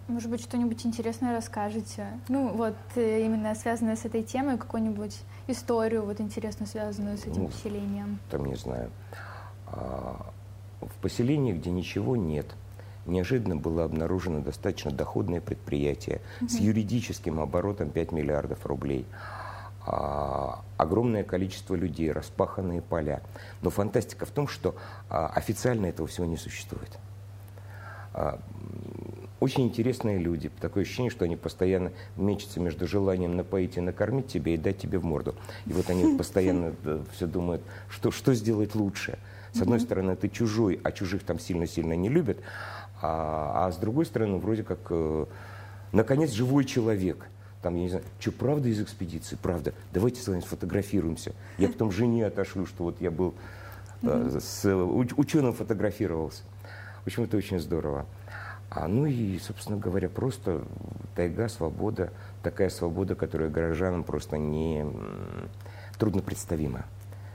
Может 0.08 0.30
быть, 0.30 0.42
что-нибудь 0.42 0.84
интересное 0.86 1.34
расскажете? 1.34 2.06
Ну, 2.28 2.48
вот 2.54 2.76
э, 2.96 3.24
именно 3.24 3.54
связанное 3.54 3.96
с 3.96 4.06
этой 4.06 4.22
темой, 4.22 4.56
какую-нибудь 4.56 5.20
историю 5.48 6.04
вот 6.04 6.20
интересно 6.20 6.64
связанную 6.64 7.18
с 7.18 7.26
этим 7.26 7.42
ну, 7.42 7.48
поселением? 7.48 8.18
Там 8.30 8.46
не 8.46 8.54
знаю. 8.54 8.90
А, 9.66 10.32
в 10.80 10.94
поселении, 11.00 11.52
где 11.52 11.70
ничего 11.70 12.16
нет, 12.16 12.46
неожиданно 13.06 13.56
было 13.56 13.84
обнаружено 13.84 14.40
достаточно 14.40 14.90
доходное 14.90 15.40
предприятие 15.40 16.20
угу. 16.40 16.48
с 16.48 16.58
юридическим 16.58 17.40
оборотом 17.40 17.90
5 17.90 18.12
миллиардов 18.12 18.64
рублей. 18.66 19.06
А, 19.86 20.62
огромное 20.76 21.24
количество 21.24 21.74
людей, 21.74 22.12
распаханные 22.12 22.82
поля. 22.82 23.22
Но 23.62 23.70
фантастика 23.70 24.26
в 24.26 24.30
том, 24.30 24.46
что 24.46 24.74
а, 25.08 25.28
официально 25.28 25.86
этого 25.86 26.06
всего 26.06 26.26
не 26.26 26.36
существует. 26.36 26.98
А, 28.12 28.40
очень 29.40 29.64
интересные 29.64 30.18
люди. 30.18 30.50
Такое 30.60 30.82
ощущение, 30.82 31.10
что 31.10 31.24
они 31.24 31.36
постоянно 31.36 31.92
мечутся 32.16 32.60
между 32.60 32.86
желанием 32.86 33.36
напоить 33.36 33.76
и 33.76 33.80
накормить 33.80 34.26
тебя 34.26 34.54
и 34.54 34.56
дать 34.58 34.78
тебе 34.78 34.98
в 34.98 35.04
морду. 35.04 35.34
И 35.64 35.72
вот 35.72 35.88
они 35.88 36.14
постоянно 36.18 36.74
э, 36.84 37.04
все 37.12 37.26
думают, 37.26 37.62
что, 37.88 38.10
что 38.10 38.34
сделать 38.34 38.74
лучше– 38.74 39.18
с 39.52 39.60
одной 39.60 39.80
стороны, 39.80 40.16
ты 40.16 40.28
чужой, 40.28 40.80
а 40.84 40.92
чужих 40.92 41.22
там 41.22 41.38
сильно-сильно 41.38 41.94
не 41.94 42.08
любят, 42.08 42.38
а, 43.00 43.66
а 43.66 43.72
с 43.72 43.76
другой 43.76 44.06
стороны, 44.06 44.38
вроде 44.38 44.62
как, 44.62 44.78
э, 44.90 45.26
наконец, 45.92 46.32
живой 46.32 46.64
человек. 46.64 47.26
Там, 47.62 47.74
я 47.74 47.82
не 47.82 47.88
знаю, 47.88 48.04
что, 48.20 48.32
правда 48.32 48.68
из 48.68 48.80
экспедиции? 48.80 49.36
Правда. 49.40 49.74
Давайте 49.92 50.20
с 50.20 50.28
вами 50.28 50.40
сфотографируемся. 50.40 51.32
Я 51.58 51.68
потом 51.68 51.90
жене 51.90 52.26
отошлю, 52.26 52.66
что 52.66 52.84
вот 52.84 53.00
я 53.00 53.10
был 53.10 53.34
mm-hmm. 54.02 54.40
с 54.40 55.14
ученым 55.16 55.52
фотографировался. 55.52 56.42
В 57.02 57.06
общем, 57.08 57.24
это 57.24 57.36
очень 57.36 57.58
здорово. 57.58 58.06
А, 58.70 58.86
ну 58.86 59.06
и, 59.06 59.38
собственно 59.38 59.78
говоря, 59.78 60.08
просто 60.08 60.62
тайга, 61.16 61.48
свобода, 61.48 62.12
такая 62.42 62.68
свобода, 62.68 63.14
которая 63.14 63.48
горожанам 63.48 64.04
просто 64.04 64.36
не 64.36 64.84
трудно 65.98 66.22
представима. 66.22 66.84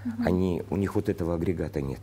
Угу. 0.05 0.23
Они, 0.25 0.63
у 0.69 0.77
них 0.77 0.95
вот 0.95 1.09
этого 1.09 1.35
агрегата 1.35 1.81
нет. 1.81 2.01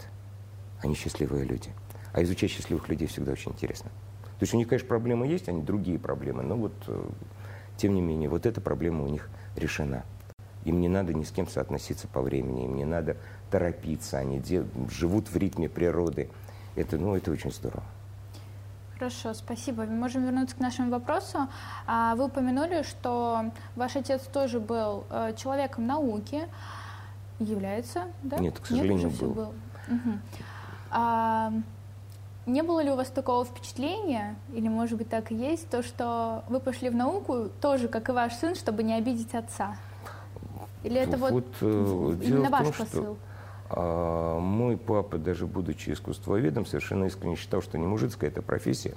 Они 0.80 0.94
счастливые 0.94 1.44
люди. 1.44 1.70
А 2.12 2.22
изучать 2.22 2.50
счастливых 2.50 2.88
людей 2.88 3.06
всегда 3.06 3.32
очень 3.32 3.52
интересно. 3.52 3.90
То 4.38 4.44
есть 4.44 4.54
у 4.54 4.56
них, 4.56 4.68
конечно, 4.68 4.88
проблемы 4.88 5.26
есть, 5.26 5.48
они 5.48 5.62
другие 5.62 5.98
проблемы, 5.98 6.42
но 6.42 6.56
вот, 6.56 6.72
э, 6.86 7.02
тем 7.76 7.94
не 7.94 8.00
менее, 8.00 8.28
вот 8.28 8.46
эта 8.46 8.60
проблема 8.60 9.04
у 9.04 9.08
них 9.08 9.28
решена. 9.54 10.04
Им 10.64 10.80
не 10.80 10.88
надо 10.88 11.12
ни 11.12 11.24
с 11.24 11.30
кем 11.30 11.46
соотноситься 11.46 12.08
по 12.08 12.22
времени, 12.22 12.64
им 12.64 12.74
не 12.74 12.84
надо 12.84 13.16
торопиться, 13.50 14.18
они 14.18 14.42
живут 14.90 15.28
в 15.28 15.36
ритме 15.36 15.68
природы. 15.68 16.30
Это, 16.74 16.96
ну, 16.96 17.14
это 17.14 17.30
очень 17.30 17.52
здорово. 17.52 17.82
Хорошо, 18.94 19.32
спасибо. 19.32 19.84
Мы 19.84 19.94
можем 19.94 20.24
вернуться 20.24 20.56
к 20.56 20.60
нашему 20.60 20.90
вопросу. 20.90 21.48
А, 21.86 22.14
вы 22.16 22.26
упомянули, 22.26 22.82
что 22.82 23.46
ваш 23.74 23.96
отец 23.96 24.22
тоже 24.22 24.60
был 24.60 25.04
э, 25.08 25.32
человеком 25.36 25.86
науки. 25.86 26.42
Является, 27.40 28.04
да? 28.22 28.38
Нет, 28.38 28.58
к 28.60 28.66
сожалению, 28.66 29.08
Нет, 29.08 29.18
был. 29.18 29.30
был. 29.30 29.52
Угу. 29.88 30.18
А, 30.90 31.52
не 32.46 32.62
было 32.62 32.82
ли 32.82 32.90
у 32.90 32.96
вас 32.96 33.08
такого 33.08 33.44
впечатления, 33.44 34.36
или, 34.52 34.68
может 34.68 34.96
быть, 34.96 35.08
так 35.08 35.32
и 35.32 35.34
есть, 35.34 35.68
то, 35.68 35.82
что 35.82 36.44
вы 36.48 36.60
пошли 36.60 36.90
в 36.90 36.94
науку 36.94 37.48
тоже, 37.60 37.88
как 37.88 38.08
и 38.08 38.12
ваш 38.12 38.34
сын, 38.34 38.54
чтобы 38.54 38.82
не 38.82 38.94
обидеть 38.94 39.34
отца? 39.34 39.76
Или 40.84 41.00
это 41.00 41.16
вот, 41.16 41.32
вот 41.32 41.46
э, 41.60 42.16
именно 42.22 42.50
ваш 42.50 42.62
том, 42.62 42.72
посыл? 42.72 43.02
Что 43.02 43.16
а 43.72 44.40
мой 44.40 44.76
папа, 44.76 45.16
даже 45.16 45.46
будучи 45.46 45.90
искусствоведом, 45.90 46.66
совершенно 46.66 47.04
искренне 47.04 47.36
считал, 47.36 47.62
что 47.62 47.78
не 47.78 47.86
мужицкая 47.86 48.28
это 48.28 48.42
профессия. 48.42 48.94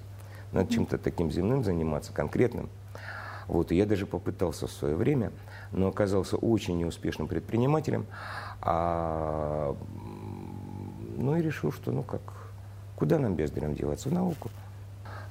Надо 0.52 0.74
чем-то 0.74 0.98
таким 0.98 1.32
земным 1.32 1.64
заниматься, 1.64 2.12
конкретным. 2.12 2.70
Вот, 3.48 3.72
и 3.72 3.76
я 3.76 3.86
даже 3.86 4.06
попытался 4.06 4.68
в 4.68 4.72
свое 4.72 4.96
время, 4.96 5.32
но 5.72 5.88
оказался 5.88 6.38
очень 6.38 6.78
неуспешным 6.78 7.28
предпринимателем. 7.28 8.06
А, 8.62 9.76
ну 11.18 11.36
и 11.36 11.42
решил, 11.42 11.72
что 11.72 11.92
ну 11.92 12.04
как, 12.04 12.22
куда 12.96 13.20
нам 13.20 13.36
бездарям 13.36 13.76
деваться? 13.76 14.10
В 14.10 14.14
науку. 14.14 14.50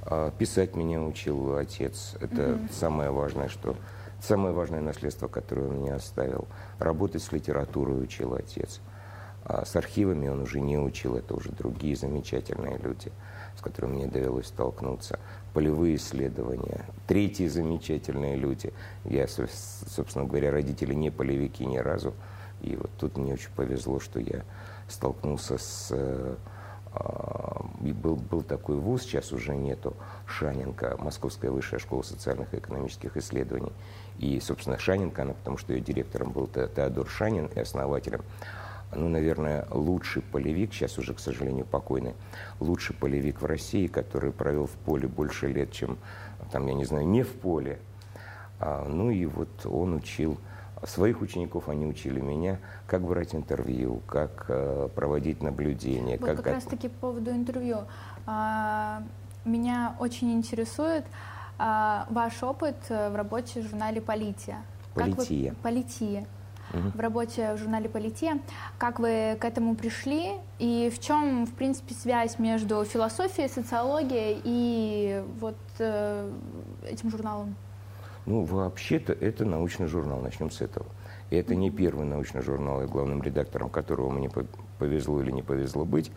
А, 0.04 0.30
писать 0.30 0.76
меня 0.76 1.02
учил 1.02 1.56
отец. 1.56 2.16
Это 2.20 2.42
mm-hmm. 2.42 2.72
самое 2.72 3.10
важное, 3.10 3.48
что 3.48 3.76
самое 4.20 4.54
важное 4.54 4.80
наследство, 4.80 5.28
которое 5.28 5.68
он 5.68 5.76
мне 5.76 5.94
оставил. 5.94 6.46
Работать 6.78 7.22
с 7.22 7.32
литературой 7.32 8.02
учил 8.02 8.34
отец. 8.34 8.80
А 9.44 9.64
с 9.64 9.74
архивами 9.74 10.28
он 10.28 10.40
уже 10.40 10.60
не 10.60 10.78
учил, 10.78 11.16
это 11.16 11.34
уже 11.34 11.50
другие 11.50 11.96
замечательные 11.96 12.78
люди, 12.78 13.10
с 13.56 13.60
которыми 13.60 13.94
мне 13.94 14.06
довелось 14.06 14.46
столкнуться. 14.46 15.18
Полевые 15.52 15.96
исследования, 15.96 16.84
третьи 17.06 17.48
замечательные 17.48 18.36
люди. 18.36 18.72
Я, 19.04 19.26
собственно 19.26 20.24
говоря, 20.24 20.52
родители 20.52 20.94
не 20.94 21.10
полевики 21.10 21.66
ни 21.66 21.78
разу. 21.78 22.14
И 22.60 22.76
вот 22.76 22.90
тут 22.98 23.16
мне 23.16 23.34
очень 23.34 23.50
повезло, 23.56 23.98
что 23.98 24.20
я 24.20 24.44
столкнулся 24.88 25.58
с... 25.58 25.88
Э, 25.90 26.36
и 27.82 27.92
был, 27.92 28.16
был 28.16 28.42
такой 28.42 28.76
вуз, 28.76 29.02
сейчас 29.02 29.32
уже 29.32 29.56
нету, 29.56 29.96
Шаненко, 30.26 30.98
Московская 30.98 31.50
высшая 31.50 31.78
школа 31.78 32.02
социальных 32.02 32.52
и 32.52 32.58
экономических 32.58 33.16
исследований. 33.16 33.72
И, 34.18 34.38
собственно, 34.40 34.78
Шаненко, 34.78 35.22
она, 35.22 35.32
потому 35.32 35.56
что 35.56 35.72
ее 35.72 35.80
директором 35.80 36.32
был 36.32 36.46
Теодор 36.46 37.08
Шанин 37.08 37.46
и 37.46 37.60
основателем, 37.60 38.20
ну, 38.94 39.08
наверное, 39.08 39.66
лучший 39.70 40.22
полевик, 40.22 40.72
сейчас 40.72 40.98
уже, 40.98 41.14
к 41.14 41.20
сожалению, 41.20 41.64
покойный, 41.64 42.14
лучший 42.60 42.94
полевик 42.94 43.40
в 43.40 43.46
России, 43.46 43.86
который 43.86 44.32
провел 44.32 44.66
в 44.66 44.72
поле 44.72 45.08
больше 45.08 45.48
лет, 45.48 45.72
чем, 45.72 45.98
там, 46.50 46.66
я 46.66 46.74
не 46.74 46.84
знаю, 46.84 47.06
не 47.06 47.22
в 47.22 47.32
поле. 47.32 47.78
А, 48.60 48.86
ну 48.88 49.10
и 49.10 49.26
вот 49.26 49.66
он 49.66 49.94
учил 49.94 50.38
своих 50.84 51.20
учеников, 51.20 51.68
они 51.68 51.86
учили 51.86 52.20
меня, 52.20 52.58
как 52.86 53.02
брать 53.02 53.34
интервью, 53.34 54.02
как 54.06 54.46
э, 54.48 54.88
проводить 54.94 55.42
наблюдения. 55.42 56.18
Вот 56.18 56.28
как, 56.28 56.36
как 56.38 56.46
раз-таки 56.54 56.88
по 56.88 57.08
поводу 57.08 57.30
интервью. 57.30 57.78
А, 58.26 59.02
меня 59.44 59.96
очень 60.00 60.32
интересует 60.32 61.04
а, 61.58 62.06
ваш 62.10 62.42
опыт 62.42 62.76
э, 62.88 63.10
в 63.10 63.16
работе 63.16 63.62
в 63.62 63.68
журнале 63.68 64.00
«Полития». 64.00 64.62
Полития. 64.94 65.50
Вы, 65.50 65.56
«Полития» 65.62 66.26
в 66.72 67.00
работе 67.00 67.54
в 67.54 67.58
журнале 67.58 67.88
«Полития». 67.88 68.38
Как 68.78 68.98
вы 68.98 69.36
к 69.40 69.44
этому 69.44 69.74
пришли 69.74 70.32
и 70.58 70.90
в 70.94 71.00
чем, 71.00 71.46
в 71.46 71.52
принципе, 71.54 71.94
связь 71.94 72.38
между 72.38 72.84
философией, 72.84 73.48
социологией 73.48 74.40
и 74.44 75.22
вот 75.40 75.56
э, 75.78 76.30
этим 76.88 77.10
журналом? 77.10 77.54
Ну, 78.24 78.44
вообще-то 78.44 79.12
это 79.12 79.44
научный 79.44 79.86
журнал, 79.86 80.20
начнем 80.20 80.50
с 80.50 80.60
этого. 80.60 80.86
И 81.30 81.36
это 81.36 81.54
не 81.54 81.70
первый 81.70 82.06
научный 82.06 82.42
журнал, 82.42 82.82
и 82.82 82.86
главным 82.86 83.22
редактором 83.22 83.68
которого 83.68 84.10
мне 84.10 84.30
повезло 84.78 85.20
или 85.22 85.30
не 85.30 85.42
повезло 85.42 85.84
быть. 85.84 86.12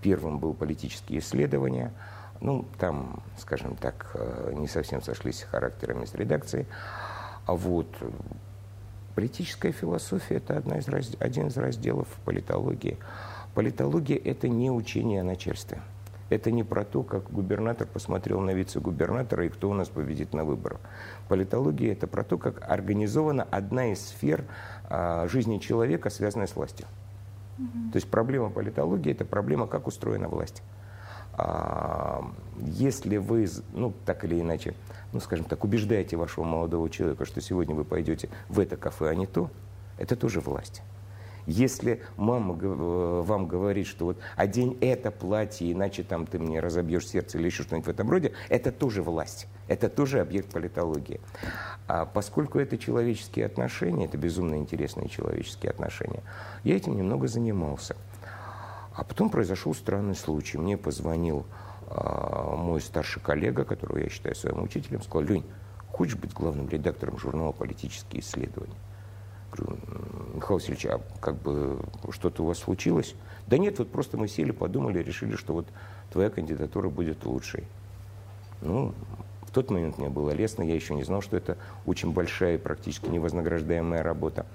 Первым 0.00 0.38
был 0.38 0.54
политические 0.54 1.20
исследования. 1.20 1.92
Ну, 2.40 2.66
там, 2.78 3.22
скажем 3.38 3.76
так, 3.76 4.10
э, 4.14 4.52
не 4.54 4.68
совсем 4.68 5.02
сошлись 5.02 5.42
характерами 5.42 6.04
с 6.04 6.14
редакцией. 6.14 6.66
А 7.46 7.54
вот 7.54 7.88
Политическая 9.14 9.72
философия– 9.72 10.36
это 10.36 10.56
одна 10.56 10.78
из, 10.78 10.88
один 11.18 11.48
из 11.48 11.56
разделов 11.56 12.08
политологии. 12.24 12.98
Политология– 13.54 14.16
это 14.24 14.48
не 14.48 14.70
учение 14.70 15.20
о 15.20 15.24
начальстве. 15.24 15.78
Это 16.30 16.50
не 16.50 16.64
про 16.64 16.84
то, 16.84 17.02
как 17.02 17.30
губернатор 17.30 17.86
посмотрел 17.86 18.40
на 18.40 18.54
вице-губернатора 18.54 19.44
и 19.44 19.48
кто 19.50 19.68
у 19.68 19.74
нас 19.74 19.90
победит 19.90 20.32
на 20.32 20.44
выборах. 20.44 20.80
Политология– 21.28 21.92
это 21.94 22.06
про 22.06 22.24
то, 22.24 22.38
как 22.38 22.66
организована 22.70 23.46
одна 23.50 23.92
из 23.92 24.00
сфер 24.00 24.46
а, 24.88 25.28
жизни 25.28 25.58
человека, 25.58 26.08
связанная 26.08 26.46
с 26.46 26.56
властью. 26.56 26.86
Угу. 27.58 27.92
То 27.92 27.96
есть 27.96 28.08
проблема 28.08 28.48
политологии– 28.48 29.12
это 29.12 29.26
проблема, 29.26 29.66
как 29.66 29.86
устроена 29.86 30.28
власть. 30.28 30.62
А, 31.34 32.24
если 32.58 33.16
вы, 33.16 33.48
ну, 33.72 33.92
так 34.04 34.24
или 34.24 34.40
иначе, 34.40 34.74
ну, 35.12 35.20
скажем 35.20 35.44
так, 35.46 35.64
убеждаете 35.64 36.16
вашего 36.16 36.44
молодого 36.44 36.90
человека, 36.90 37.24
что 37.24 37.40
сегодня 37.40 37.74
вы 37.74 37.84
пойдете 37.84 38.28
в 38.48 38.60
это 38.60 38.76
кафе, 38.76 39.08
а 39.08 39.14
не 39.14 39.26
то, 39.26 39.50
это 39.98 40.16
тоже 40.16 40.40
власть. 40.40 40.82
Если 41.46 42.00
мама 42.16 42.56
э, 42.60 43.22
вам 43.24 43.48
говорит, 43.48 43.86
что 43.86 44.06
вот 44.06 44.18
одень 44.36 44.78
это 44.80 45.10
платье, 45.10 45.72
иначе 45.72 46.04
там 46.04 46.26
ты 46.26 46.38
мне 46.38 46.60
разобьешь 46.60 47.08
сердце 47.08 47.38
или 47.38 47.46
еще 47.46 47.64
что-нибудь 47.64 47.86
в 47.86 47.90
этом 47.90 48.08
роде, 48.10 48.32
это 48.48 48.70
тоже 48.70 49.02
власть, 49.02 49.48
это 49.66 49.88
тоже 49.88 50.20
объект 50.20 50.52
политологии. 50.52 51.20
А 51.88 52.06
поскольку 52.06 52.60
это 52.60 52.78
человеческие 52.78 53.46
отношения, 53.46 54.04
это 54.04 54.18
безумно 54.18 54.54
интересные 54.54 55.08
человеческие 55.08 55.70
отношения, 55.70 56.22
я 56.62 56.76
этим 56.76 56.96
немного 56.96 57.26
занимался. 57.26 57.96
А 58.94 59.04
потом 59.04 59.30
произошел 59.30 59.74
странный 59.74 60.14
случай. 60.14 60.58
Мне 60.58 60.76
позвонил 60.76 61.46
а, 61.88 62.56
мой 62.56 62.80
старший 62.80 63.22
коллега, 63.22 63.64
которого 63.64 63.98
я 63.98 64.08
считаю 64.08 64.34
своим 64.34 64.62
учителем, 64.62 65.02
сказал, 65.02 65.22
Лень, 65.22 65.44
хочешь 65.88 66.16
быть 66.16 66.32
главным 66.32 66.68
редактором 66.68 67.18
журнала 67.18 67.52
«Политические 67.52 68.22
исследования»? 68.22 68.76
Говорю, 69.52 69.78
Михаил 70.34 70.54
Васильевич, 70.54 70.86
а 70.86 71.00
как 71.20 71.36
бы 71.36 71.78
что-то 72.10 72.42
у 72.42 72.46
вас 72.46 72.58
случилось? 72.58 73.14
Да 73.46 73.58
нет, 73.58 73.78
вот 73.78 73.90
просто 73.90 74.16
мы 74.16 74.28
сели, 74.28 74.50
подумали, 74.50 75.02
решили, 75.02 75.36
что 75.36 75.52
вот 75.52 75.66
твоя 76.10 76.30
кандидатура 76.30 76.88
будет 76.88 77.24
лучшей. 77.26 77.64
Ну, 78.62 78.94
в 79.42 79.50
тот 79.50 79.70
момент 79.70 79.98
мне 79.98 80.08
было 80.08 80.30
лестно, 80.30 80.62
я 80.62 80.74
еще 80.74 80.94
не 80.94 81.02
знал, 81.02 81.20
что 81.20 81.36
это 81.36 81.58
очень 81.84 82.12
большая 82.12 82.54
и 82.54 82.58
практически 82.58 83.10
невознаграждаемая 83.10 84.02
работа. 84.02 84.46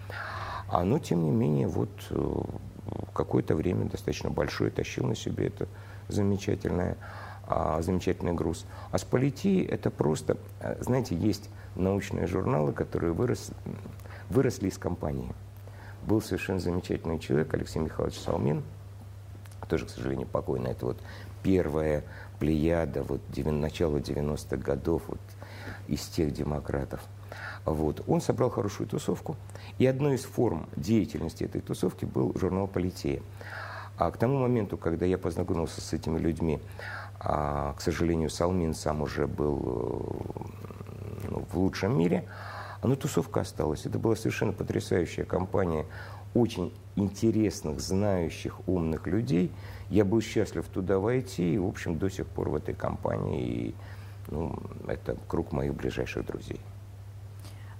А, 0.69 0.83
но, 0.83 0.97
тем 0.97 1.23
не 1.23 1.29
менее, 1.29 1.67
вот 1.67 1.91
э, 2.09 2.41
какое-то 3.13 3.55
время 3.55 3.85
достаточно 3.85 4.29
большое 4.29 4.71
тащил 4.71 5.05
на 5.05 5.15
себе 5.15 5.47
это 5.47 5.67
замечательное, 6.07 6.97
а, 7.47 7.81
замечательный 7.81 8.33
груз. 8.33 8.65
А 8.91 8.97
с 8.97 9.03
политией 9.03 9.65
это 9.65 9.89
просто, 9.89 10.37
э, 10.59 10.77
знаете, 10.81 11.15
есть 11.15 11.49
научные 11.75 12.27
журналы, 12.27 12.73
которые 12.73 13.13
вырос, 13.13 13.51
выросли 14.29 14.69
из 14.69 14.77
компании. 14.77 15.33
Был 16.03 16.21
совершенно 16.21 16.59
замечательный 16.59 17.19
человек, 17.19 17.53
Алексей 17.53 17.79
Михайлович 17.79 18.17
Салмин, 18.19 18.63
тоже, 19.67 19.85
к 19.85 19.89
сожалению, 19.89 20.27
покойный. 20.27 20.71
Это 20.71 20.85
вот 20.85 20.97
первая 21.43 22.03
плеяда, 22.39 23.03
вот 23.03 23.21
начало 23.35 23.97
90-х 23.97 24.57
годов, 24.57 25.03
вот 25.07 25.19
из 25.87 26.05
тех 26.07 26.31
демократов– 26.31 27.01
вот. 27.73 28.03
Он 28.07 28.21
собрал 28.21 28.49
хорошую 28.49 28.87
тусовку, 28.87 29.35
и 29.77 29.85
одной 29.85 30.15
из 30.15 30.23
форм 30.23 30.67
деятельности 30.75 31.43
этой 31.43 31.61
тусовки 31.61 32.05
был 32.05 32.33
журнал 32.37 32.67
«Политея». 32.67 33.21
А 33.97 34.11
к 34.11 34.17
тому 34.17 34.39
моменту, 34.39 34.77
когда 34.77 35.05
я 35.05 35.17
познакомился 35.17 35.81
с 35.81 35.91
этими 35.91 36.19
людьми, 36.19 36.59
а, 37.19 37.73
к 37.73 37.81
сожалению, 37.81 38.29
Салмин 38.29 38.75
сам 38.75 39.01
уже 39.01 39.25
был 39.25 39.57
э, 39.57 41.29
ну, 41.29 41.45
в 41.51 41.57
лучшем 41.57 41.97
мире, 41.97 42.25
ну 42.83 42.95
тусовка 42.95 43.41
осталась. 43.41 43.85
Это 43.85 43.97
была 43.97 44.15
совершенно 44.15 44.53
потрясающая 44.53 45.25
компания 45.25 45.85
очень 46.35 46.71
интересных, 46.95 47.79
знающих, 47.79 48.59
умных 48.67 49.07
людей. 49.07 49.51
Я 49.89 50.05
был 50.05 50.21
счастлив 50.21 50.65
туда 50.67 50.99
войти, 50.99 51.55
и, 51.55 51.57
в 51.57 51.65
общем, 51.65 51.97
до 51.97 52.09
сих 52.09 52.27
пор 52.27 52.49
в 52.49 52.55
этой 52.55 52.75
компании. 52.75 53.41
И, 53.41 53.75
ну, 54.29 54.55
это 54.87 55.17
круг 55.27 55.51
моих 55.51 55.73
ближайших 55.73 56.25
друзей. 56.25 56.59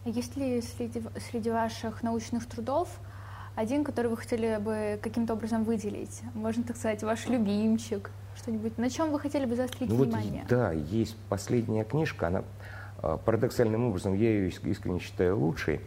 Есть 0.07 0.37
ли 0.37 0.61
среди, 0.61 1.03
среди 1.29 1.51
ваших 1.51 2.01
научных 2.01 2.45
трудов 2.45 2.87
один, 3.55 3.83
который 3.83 4.07
вы 4.07 4.15
хотели 4.15 4.57
бы 4.57 4.97
каким-то 5.01 5.33
образом 5.33 5.65
выделить? 5.65 6.21
Можно 6.33 6.63
так 6.63 6.77
сказать, 6.77 7.03
ваш 7.03 7.27
любимчик, 7.27 8.09
что-нибудь. 8.37 8.77
На 8.77 8.89
чем 8.89 9.11
вы 9.11 9.19
хотели 9.19 9.43
бы 9.43 9.57
заострить 9.57 9.89
ну, 9.89 9.97
внимание? 9.97 10.43
Вот, 10.43 10.49
да, 10.49 10.71
есть 10.71 11.17
последняя 11.27 11.83
книжка, 11.83 12.27
она 12.27 12.43
а, 13.01 13.17
парадоксальным 13.17 13.85
образом, 13.85 14.13
я 14.13 14.29
ее 14.29 14.49
искренне 14.49 14.99
считаю 14.99 15.37
лучшей. 15.37 15.81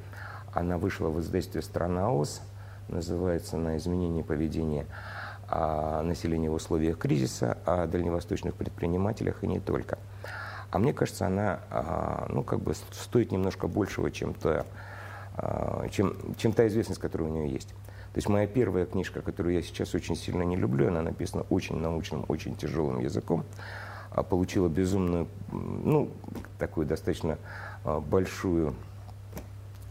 Она 0.53 0.77
вышла 0.77 1.09
в 1.09 1.19
издательстве 1.21 1.62
«Страна 1.62 2.12
ОС», 2.12 2.43
называется 2.89 3.57
«На 3.57 3.79
изменение 3.79 4.25
поведения 4.25 4.87
населения 5.49 6.49
в 6.49 6.55
условиях 6.55 6.97
кризиса, 6.99 7.59
о 7.65 7.87
дальневосточных 7.87 8.55
предпринимателях 8.55 9.43
и 9.43 9.47
не 9.47 9.61
только». 9.61 9.99
А 10.71 10.79
мне 10.79 10.93
кажется, 10.93 11.27
она 11.27 11.61
а, 11.71 12.27
ну, 12.29 12.43
как 12.43 12.61
бы 12.61 12.75
стоит 12.75 13.33
немножко 13.33 13.67
большего, 13.67 14.11
чем 14.11 14.35
та, 14.35 14.65
а, 15.37 15.89
чем, 15.91 16.17
чем 16.37 16.53
та 16.53 16.67
известность, 16.69 17.00
которая 17.00 17.29
у 17.29 17.33
нее 17.33 17.49
есть. 17.49 17.69
То 17.69 18.17
есть 18.17 18.29
моя 18.29 18.47
первая 18.47 18.87
книжка, 18.87 19.23
которую 19.23 19.55
я 19.55 19.62
сейчас 19.62 19.95
очень 19.95 20.17
сильно 20.17 20.43
не 20.43 20.57
люблю, 20.57 20.89
она 20.89 21.03
написана 21.03 21.45
очень 21.50 21.79
научным, 21.79 22.25
очень 22.29 22.57
тяжелым 22.57 23.00
языком, 23.00 23.45
а 24.11 24.23
получила 24.23 24.69
безумную, 24.69 25.29
ну, 25.53 26.11
такую 26.59 26.87
достаточно 26.87 27.39
большую 27.85 28.75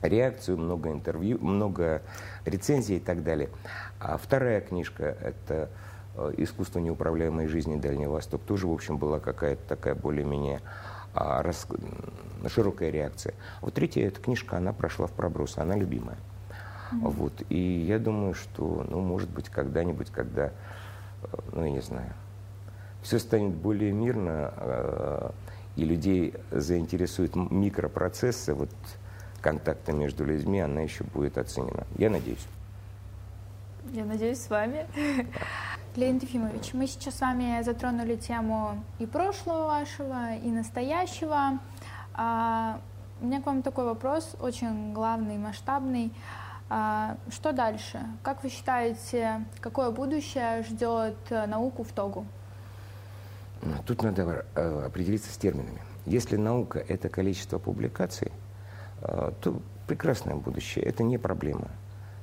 реакцию, 0.01 0.57
много 0.57 0.91
интервью, 0.91 1.39
много 1.39 2.01
рецензий 2.45 2.97
и 2.97 2.99
так 2.99 3.23
далее. 3.23 3.49
А 3.99 4.17
вторая 4.17 4.61
книжка– 4.61 5.03
это 5.21 5.69
искусство 6.37 6.79
неуправляемой 6.79 7.47
жизни 7.47 7.75
Дальний 7.75 8.07
Восток 8.07 8.41
тоже, 8.41 8.67
в 8.67 8.73
общем, 8.73 8.97
была 8.97 9.19
какая-то 9.19 9.61
такая 9.67 9.95
более-менее 9.95 10.61
а, 11.13 11.41
рас... 11.41 11.67
широкая 12.47 12.89
реакция. 12.89 13.33
Вот 13.61 13.73
третья 13.73 14.07
эта 14.07 14.21
книжка, 14.21 14.57
она 14.57 14.73
прошла 14.73 15.07
в 15.07 15.11
проброс, 15.11 15.57
она 15.57 15.75
любимая. 15.75 16.17
Mm-hmm. 16.91 17.09
Вот. 17.09 17.33
И 17.49 17.57
я 17.57 17.99
думаю, 17.99 18.33
что, 18.33 18.85
ну, 18.89 18.99
может 18.99 19.29
быть, 19.29 19.49
когда-нибудь, 19.49 20.09
когда, 20.09 20.47
э, 20.47 20.51
ну, 21.53 21.63
я 21.63 21.71
не 21.71 21.81
знаю, 21.81 22.13
все 23.01 23.19
станет 23.19 23.53
более 23.53 23.91
мирно, 23.91 24.53
э, 24.57 25.31
и 25.75 25.85
людей 25.85 26.33
заинтересуют 26.51 27.35
микропроцессы, 27.35 28.53
вот 28.53 28.69
контакты 29.41 29.93
между 29.93 30.25
людьми, 30.25 30.59
она 30.59 30.81
еще 30.81 31.03
будет 31.03 31.37
оценена. 31.37 31.85
Я 31.97 32.09
надеюсь. 32.09 32.45
Я 33.93 34.05
надеюсь, 34.05 34.41
с 34.41 34.49
вами. 34.49 34.85
Леонид 35.99 36.23
Ефимович, 36.23 36.73
мы 36.73 36.87
сейчас 36.87 37.15
с 37.15 37.19
вами 37.19 37.61
затронули 37.61 38.15
тему 38.15 38.81
и 38.99 39.05
прошлого 39.05 39.65
вашего, 39.65 40.33
и 40.35 40.49
настоящего. 40.49 41.59
А, 42.13 42.79
у 43.19 43.25
меня 43.25 43.41
к 43.41 43.45
вам 43.45 43.61
такой 43.61 43.83
вопрос, 43.83 44.33
очень 44.39 44.93
главный, 44.93 45.37
масштабный. 45.37 46.13
А, 46.69 47.17
что 47.29 47.51
дальше? 47.51 47.99
Как 48.23 48.43
вы 48.43 48.49
считаете, 48.49 49.43
какое 49.59 49.91
будущее 49.91 50.63
ждет 50.63 51.17
науку 51.29 51.83
в 51.83 51.91
Тогу? 51.91 52.25
Тут 53.85 54.01
надо 54.01 54.45
э, 54.55 54.83
определиться 54.85 55.33
с 55.33 55.35
терминами. 55.35 55.81
Если 56.05 56.37
наука– 56.37 56.79
это 56.87 57.09
количество 57.09 57.59
публикаций, 57.59 58.31
э, 59.01 59.33
то 59.41 59.61
прекрасное 59.85 60.35
будущее, 60.35 60.85
это 60.85 61.03
не 61.03 61.17
проблема. 61.17 61.67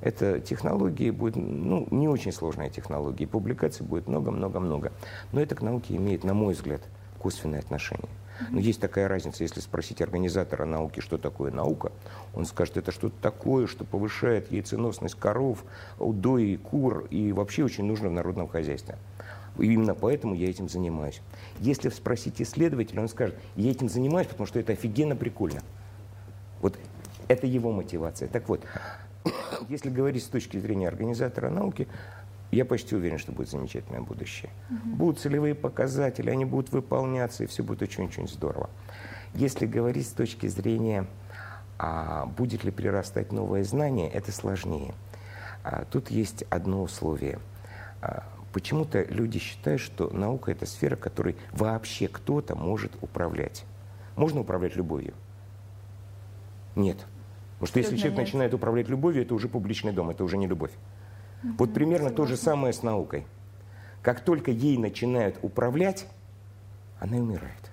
Это 0.01 0.39
технологии 0.39 1.09
будет, 1.09 1.35
ну, 1.35 1.87
не 1.91 2.07
очень 2.07 2.31
сложная 2.31 2.69
технология, 2.69 3.27
публикаций 3.27 3.85
будет 3.85 4.07
много-много-много. 4.07 4.91
Но 5.31 5.41
это 5.41 5.55
к 5.55 5.61
науке 5.61 5.95
имеет, 5.95 6.23
на 6.23 6.33
мой 6.33 6.53
взгляд, 6.53 6.81
косвенное 7.19 7.59
отношение. 7.59 8.09
Но 8.51 8.59
есть 8.59 8.79
такая 8.79 9.07
разница, 9.07 9.43
если 9.43 9.59
спросить 9.59 10.01
организатора 10.01 10.65
науки, 10.65 10.99
что 10.99 11.17
такое 11.17 11.51
наука, 11.51 11.91
он 12.35 12.45
скажет, 12.45 12.77
это 12.77 12.91
что-то 12.91 13.15
такое, 13.19 13.65
что 13.65 13.83
повышает 13.83 14.51
яйценосность 14.51 15.15
коров, 15.15 15.63
удои, 15.97 16.55
кур 16.55 17.07
и 17.09 17.31
вообще 17.31 17.63
очень 17.63 17.85
нужно 17.85 18.09
в 18.09 18.11
народном 18.11 18.47
хозяйстве. 18.47 18.95
И 19.57 19.65
именно 19.65 19.95
поэтому 19.95 20.35
я 20.35 20.49
этим 20.49 20.69
занимаюсь. 20.69 21.21
Если 21.59 21.89
спросить 21.89 22.39
исследователя, 22.39 23.01
он 23.01 23.07
скажет, 23.07 23.35
я 23.55 23.71
этим 23.71 23.89
занимаюсь, 23.89 24.27
потому 24.27 24.45
что 24.45 24.59
это 24.59 24.73
офигенно 24.73 25.15
прикольно. 25.15 25.61
Вот 26.61 26.77
это 27.27 27.47
его 27.47 27.71
мотивация. 27.71 28.27
Так 28.27 28.47
вот, 28.49 28.61
если 29.69 29.89
говорить 29.89 30.23
с 30.23 30.27
точки 30.27 30.57
зрения 30.57 30.87
организатора 30.87 31.49
науки, 31.49 31.87
я 32.51 32.65
почти 32.65 32.95
уверен, 32.95 33.17
что 33.17 33.31
будет 33.31 33.49
замечательное 33.49 34.01
будущее. 34.01 34.49
Угу. 34.69 34.95
Будут 34.95 35.19
целевые 35.19 35.55
показатели, 35.55 36.29
они 36.29 36.45
будут 36.45 36.71
выполняться, 36.71 37.43
и 37.43 37.47
все 37.47 37.63
будет 37.63 37.81
очень-очень 37.81 38.27
здорово. 38.27 38.69
Если 39.33 39.65
говорить 39.65 40.07
с 40.07 40.11
точки 40.11 40.47
зрения, 40.47 41.07
а, 41.77 42.25
будет 42.25 42.63
ли 42.63 42.71
прирастать 42.71 43.31
новое 43.31 43.63
знание, 43.63 44.09
это 44.09 44.31
сложнее. 44.31 44.93
А, 45.63 45.85
тут 45.91 46.09
есть 46.09 46.43
одно 46.49 46.81
условие. 46.83 47.39
А, 48.01 48.23
почему-то 48.53 49.03
люди 49.03 49.39
считают, 49.39 49.81
что 49.81 50.09
наука– 50.09 50.51
это 50.53 50.65
сфера, 50.65 50.95
которой 50.95 51.35
вообще 51.51 52.07
кто-то 52.07 52.55
может 52.55 52.91
управлять. 53.01 53.65
Можно 54.15 54.41
управлять 54.41 54.75
любовью? 54.75 55.13
Нет. 56.75 57.05
Потому 57.59 57.67
что 57.67 57.79
если 57.79 57.97
человек 57.97 58.17
нет. 58.17 58.27
начинает 58.27 58.53
управлять 58.53 58.87
любовью, 58.87 59.23
это 59.23 59.33
уже 59.33 59.49
публичный 59.49 59.91
дом, 59.91 60.11
это 60.11 60.23
уже 60.23 60.37
не 60.37 60.45
любовь. 60.45 60.71
Угу, 61.43 61.53
вот 61.57 61.73
примерно 61.73 62.09
согласна. 62.09 62.25
то 62.25 62.25
же 62.29 62.37
самое 62.37 62.73
с 62.73 62.83
наукой. 62.83 63.25
Как 64.03 64.21
только 64.21 64.51
ей 64.51 64.77
начинают 64.77 65.39
управлять, 65.41 66.07
она 66.99 67.17
умирает. 67.17 67.71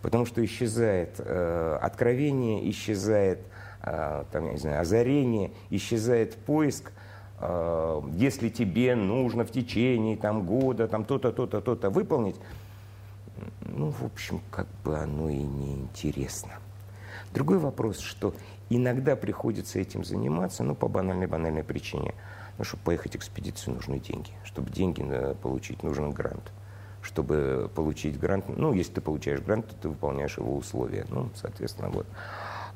Потому 0.00 0.24
что 0.26 0.44
исчезает 0.44 1.16
э, 1.18 1.78
откровение, 1.80 2.68
исчезает 2.70 3.40
э, 3.82 4.24
там, 4.32 4.46
я 4.46 4.52
не 4.52 4.58
знаю, 4.58 4.80
озарение, 4.80 5.52
исчезает 5.70 6.34
поиск. 6.36 6.92
Э, 7.40 8.00
если 8.14 8.48
тебе 8.48 8.96
нужно 8.96 9.44
в 9.44 9.52
течение 9.52 10.16
там, 10.16 10.44
года 10.44 10.88
там, 10.88 11.04
то-то, 11.04 11.30
то-то, 11.30 11.60
то-то 11.60 11.90
выполнить, 11.90 12.36
ну, 13.60 13.90
в 13.90 14.02
общем, 14.04 14.40
как 14.50 14.66
бы 14.82 14.98
оно 14.98 15.28
и 15.28 15.42
не 15.42 15.74
интересно. 15.74 16.52
Другой 17.32 17.58
вопрос, 17.58 17.98
что 17.98 18.34
Иногда 18.74 19.16
приходится 19.16 19.78
этим 19.78 20.02
заниматься, 20.02 20.64
ну, 20.64 20.74
по 20.74 20.88
банальной-банальной 20.88 21.62
причине. 21.62 22.14
Ну, 22.56 22.64
чтобы 22.64 22.82
поехать 22.84 23.12
в 23.12 23.16
экспедицию, 23.16 23.74
нужны 23.74 23.98
деньги. 23.98 24.30
Чтобы 24.44 24.70
деньги 24.70 25.04
э, 25.06 25.34
получить, 25.34 25.82
нужен 25.82 26.10
грант. 26.10 26.50
Чтобы 27.02 27.70
получить 27.74 28.18
грант, 28.18 28.46
ну, 28.48 28.72
если 28.72 28.94
ты 28.94 29.00
получаешь 29.02 29.40
грант, 29.40 29.68
то 29.68 29.74
ты 29.74 29.88
выполняешь 29.90 30.38
его 30.38 30.56
условия. 30.56 31.04
Ну, 31.10 31.28
соответственно, 31.34 31.90
вот. 31.90 32.06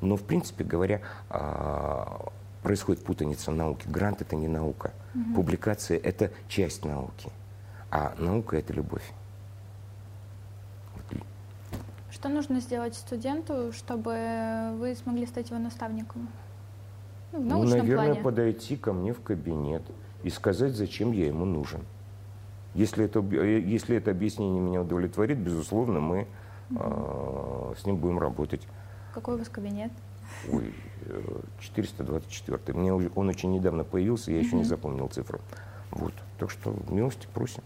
Но, 0.03 0.16
в 0.16 0.23
принципе 0.23 0.64
говоря, 0.64 1.01
а, 1.31 2.31
происходит 2.62 3.03
путаница 3.03 3.51
науки. 3.51 3.87
Грант– 3.88 4.21
это 4.21 4.37
не 4.37 4.49
наука. 4.49 4.92
Угу. 5.14 5.37
Публикация– 5.37 5.97
это 6.03 6.31
часть 6.47 6.85
науки. 6.85 7.31
А 7.90 8.14
наука– 8.19 8.57
это 8.59 8.75
любовь. 8.75 9.14
Что 12.16 12.31
нужно 12.31 12.61
сделать 12.61 12.94
студенту, 12.94 13.72
чтобы 13.74 14.70
вы 14.79 14.94
смогли 14.94 15.26
стать 15.26 15.50
его 15.50 15.59
наставником? 15.59 16.29
Ну, 17.33 17.61
в 17.61 17.64
ну, 17.64 17.64
наверное, 17.64 18.07
плане. 18.07 18.22
подойти 18.22 18.79
ко 18.79 18.94
мне 18.94 19.12
в 19.12 19.20
кабинет 19.20 19.83
и 20.22 20.31
сказать, 20.31 20.74
зачем 20.74 21.12
я 21.12 21.26
ему 21.26 21.44
нужен. 21.44 21.83
Если 22.72 23.05
это, 23.05 23.20
если 23.20 23.98
это 23.98 24.12
объяснение 24.12 24.62
меня 24.62 24.81
удовлетворит, 24.81 25.37
безусловно, 25.37 26.00
мы 26.00 26.26
угу. 26.70 26.81
э, 26.81 27.74
с 27.83 27.85
ним 27.85 27.96
будем 27.98 28.18
работать. 28.18 28.66
Какой 29.12 29.35
у 29.35 29.38
вас 29.38 29.50
кабинет? 29.50 29.92
Ой, 30.50 30.72
424. 31.61 32.59
Э, 32.66 32.72
мне 32.72 32.94
он 32.94 33.29
очень 33.29 33.52
недавно 33.52 33.85
появился, 33.85 34.33
я 34.33 34.38
еще 34.38 34.57
не 34.57 34.64
запомнил 34.64 35.09
цифру. 35.09 35.40
Вот. 35.90 36.14
Так 36.38 36.50
что 36.50 36.74
милости 36.88 37.29
просим. 37.35 37.62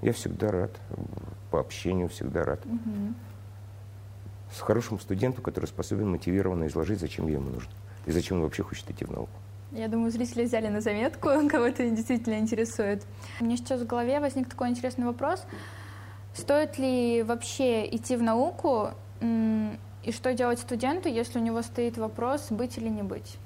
Я 0.00 0.12
всегда 0.12 0.52
рад. 0.52 0.70
По 1.50 1.58
общению 1.58 2.08
всегда 2.08 2.44
рад. 2.44 2.64
Угу 2.66 3.14
с 4.54 4.60
хорошим 4.60 5.00
студентом, 5.00 5.42
который 5.42 5.66
способен 5.66 6.10
мотивированно 6.10 6.66
изложить, 6.66 7.00
зачем 7.00 7.26
ему 7.26 7.50
нужно 7.50 7.72
и 8.06 8.12
зачем 8.12 8.38
он 8.38 8.42
вообще 8.44 8.62
хочет 8.62 8.90
идти 8.90 9.04
в 9.04 9.10
науку. 9.10 9.32
Я 9.72 9.88
думаю, 9.88 10.10
зрители 10.10 10.44
взяли 10.44 10.68
на 10.68 10.80
заметку, 10.80 11.28
кого 11.50 11.66
это 11.66 11.88
действительно 11.90 12.38
интересует. 12.38 13.04
Мне 13.40 13.56
сейчас 13.56 13.80
в 13.80 13.86
голове 13.86 14.20
возник 14.20 14.48
такой 14.48 14.68
интересный 14.68 15.06
вопрос. 15.06 15.44
Стоит 16.34 16.78
ли 16.78 17.22
вообще 17.22 17.88
идти 17.94 18.16
в 18.16 18.22
науку 18.22 18.90
и 19.20 20.12
что 20.12 20.34
делать 20.34 20.58
студенту, 20.58 21.08
если 21.08 21.38
у 21.38 21.42
него 21.42 21.62
стоит 21.62 21.96
вопрос, 21.96 22.48
быть 22.50 22.76
или 22.76 22.88
не 22.88 23.02
быть? 23.02 23.38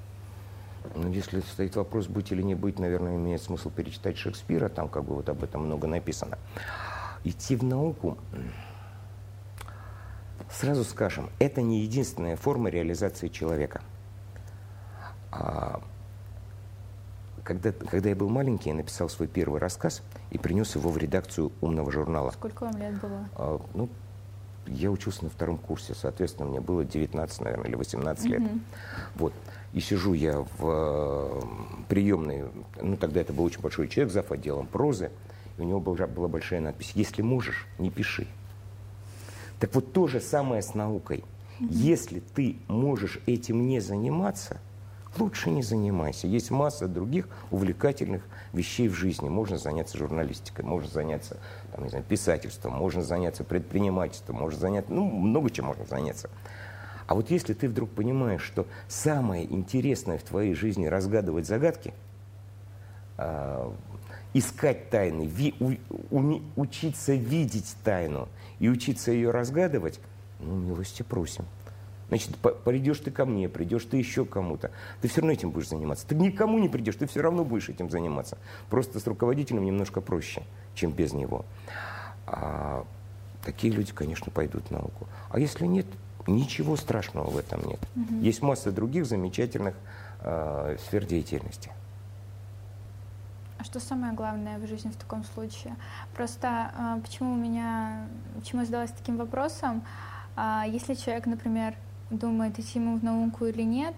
Ну, 0.95 1.11
если 1.11 1.41
стоит 1.41 1.75
вопрос, 1.75 2.07
быть 2.07 2.31
или 2.31 2.41
не 2.41 2.55
быть, 2.55 2.79
наверное, 2.79 3.15
имеет 3.15 3.41
смысл 3.43 3.69
перечитать 3.69 4.17
Шекспира, 4.17 4.69
там 4.69 4.89
как 4.89 5.03
бы 5.03 5.15
вот 5.15 5.29
об 5.29 5.43
этом 5.43 5.65
много 5.65 5.87
написано. 5.87 6.37
Идти 7.23 7.55
в 7.55 7.63
науку 7.63 8.17
Сразу 10.51 10.83
скажем, 10.83 11.29
это 11.39 11.61
не 11.61 11.81
единственная 11.81 12.35
форма 12.35 12.69
реализации 12.69 13.27
человека. 13.27 13.81
А, 15.31 15.81
когда, 17.43 17.71
когда 17.71 18.09
я 18.09 18.15
был 18.15 18.29
маленький, 18.29 18.69
я 18.69 18.75
написал 18.75 19.09
свой 19.09 19.27
первый 19.27 19.59
рассказ 19.59 20.01
и 20.31 20.37
принес 20.37 20.75
его 20.75 20.89
в 20.89 20.97
редакцию 20.97 21.51
умного 21.61 21.91
журнала. 21.91 22.31
Сколько 22.31 22.63
вам 22.63 22.77
лет 22.77 22.99
было? 22.99 23.29
А, 23.35 23.61
ну, 23.73 23.89
я 24.65 24.91
учился 24.91 25.23
на 25.23 25.29
втором 25.29 25.57
курсе, 25.57 25.93
соответственно, 25.93 26.49
мне 26.49 26.59
было 26.61 26.83
19, 26.83 27.41
наверное, 27.41 27.67
или 27.67 27.75
18 27.75 28.25
лет. 28.25 28.41
Mm-hmm. 28.41 28.61
Вот. 29.15 29.33
И 29.73 29.79
сижу 29.79 30.13
я 30.13 30.45
в 30.57 31.47
приемной, 31.87 32.45
ну, 32.81 32.97
тогда 32.97 33.21
это 33.21 33.33
был 33.33 33.43
очень 33.43 33.61
большой 33.61 33.87
человек, 33.87 34.11
зав. 34.11 34.31
отделом 34.31 34.67
прозы, 34.67 35.11
и 35.57 35.61
у 35.61 35.63
него 35.63 35.79
была, 35.79 36.07
была 36.07 36.27
большая 36.27 36.59
надпись 36.59 36.91
«Если 36.95 37.21
можешь, 37.21 37.67
не 37.77 37.91
пиши». 37.91 38.27
Так 39.59 39.75
вот 39.75 39.93
то 39.93 40.07
же 40.07 40.19
самое 40.21 40.61
с 40.61 40.73
наукой. 40.73 41.23
Если 41.59 42.19
ты 42.19 42.57
можешь 42.67 43.19
этим 43.25 43.67
не 43.67 43.79
заниматься– 43.79 44.59
лучше 45.17 45.49
не 45.49 45.63
занимайся. 45.63 46.27
Есть 46.27 46.51
масса 46.51 46.87
других 46.87 47.27
увлекательных 47.51 48.23
вещей 48.53 48.87
в 48.87 48.93
жизни. 48.93 49.29
Можно 49.29 49.57
заняться 49.57 49.97
журналистикой, 49.97 50.65
можно 50.65 50.89
заняться 50.89 51.37
там, 51.71 51.83
не 51.83 51.89
знаю, 51.89 52.05
писательством, 52.05 52.73
можно 52.73 53.01
заняться 53.01 53.43
предпринимательством, 53.43 54.37
можно 54.37 54.59
заняться, 54.59 54.91
ну, 54.91 55.05
много 55.05 55.49
чем 55.49 55.65
можно 55.65 55.85
заняться. 55.85 56.29
А 57.07 57.15
вот 57.15 57.31
если 57.31 57.53
ты 57.53 57.67
вдруг 57.67 57.89
понимаешь, 57.89 58.43
что 58.43 58.67
самое 58.87 59.51
интересное 59.51 60.17
в 60.19 60.23
твоей 60.23 60.53
жизни 60.53 60.85
разгадывать 60.85 61.47
загадки, 61.47 61.93
э, 63.17 63.71
искать 64.33 64.89
тайны, 64.89 65.25
ви, 65.25 65.55
у, 65.59 65.73
у, 66.11 66.41
учиться 66.55 67.13
видеть 67.13 67.75
тайну 67.83 68.27
и 68.59 68.69
учиться 68.69 69.11
ее 69.11 69.31
разгадывать, 69.31 69.99
ну, 70.39 70.55
милости 70.55 71.03
просим. 71.03 71.45
Значит, 72.09 72.37
придешь 72.37 72.99
ты 72.99 73.11
ко 73.11 73.25
мне, 73.25 73.47
придешь 73.47 73.85
ты 73.85 73.97
еще 73.97 74.25
кому-то. 74.25 74.71
Ты 75.01 75.07
все 75.07 75.21
равно 75.21 75.33
этим 75.33 75.51
будешь 75.51 75.69
заниматься. 75.69 76.07
Ты 76.07 76.15
никому 76.15 76.57
не 76.57 76.67
придешь, 76.67 76.95
ты 76.95 77.05
все 77.05 77.21
равно 77.21 77.45
будешь 77.45 77.69
этим 77.69 77.89
заниматься. 77.89 78.39
Просто 78.69 78.99
с 78.99 79.05
руководителем 79.05 79.63
немножко 79.63 80.01
проще, 80.01 80.41
чем 80.73 80.91
без 80.91 81.13
него. 81.13 81.45
А 82.25 82.83
такие 83.45 83.71
люди, 83.71 83.93
конечно, 83.93 84.31
пойдут 84.31 84.67
в 84.67 84.71
науку. 84.71 85.07
А 85.29 85.39
если 85.39 85.67
нет, 85.67 85.85
ничего 86.25 86.77
страшного 86.77 87.29
в 87.29 87.37
этом 87.37 87.63
нет. 87.67 87.79
Угу. 87.95 88.21
Есть 88.21 88.41
масса 88.41 88.71
других 88.71 89.05
замечательных 89.05 89.75
э, 90.21 90.77
сфер 90.87 91.05
деятельности. 91.05 91.71
А 93.59 93.63
что 93.65 93.81
самое 93.81 94.13
главное 94.13 94.57
в 94.57 94.65
жизни 94.67 94.89
в 94.89 94.95
таком 94.95 95.25
случае? 95.25 95.75
Просто 96.15 96.71
э, 96.77 97.01
почему 97.01 97.33
у 97.33 97.35
меня, 97.35 98.07
почему 98.35 98.61
я 98.61 98.65
задалась 98.65 98.91
таким 98.91 99.17
вопросом? 99.17 99.83
Э, 100.37 100.61
если 100.65 100.93
человек, 100.93 101.25
например, 101.25 101.75
думает, 102.09 102.57
идти 102.57 102.79
ему 102.79 102.97
в 102.97 103.03
науку 103.03 103.45
или 103.45 103.63
нет, 103.63 103.95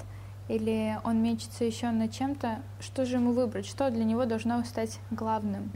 или 0.48 0.98
он 1.04 1.22
мечется 1.22 1.64
еще 1.64 1.92
над 1.92 2.12
чем-то, 2.12 2.64
что 2.80 3.06
же 3.06 3.18
ему 3.18 3.34
выбрать, 3.34 3.68
что 3.68 3.92
для 3.92 4.04
него 4.04 4.26
должно 4.26 4.64
стать 4.64 5.00
главным? 5.12 5.72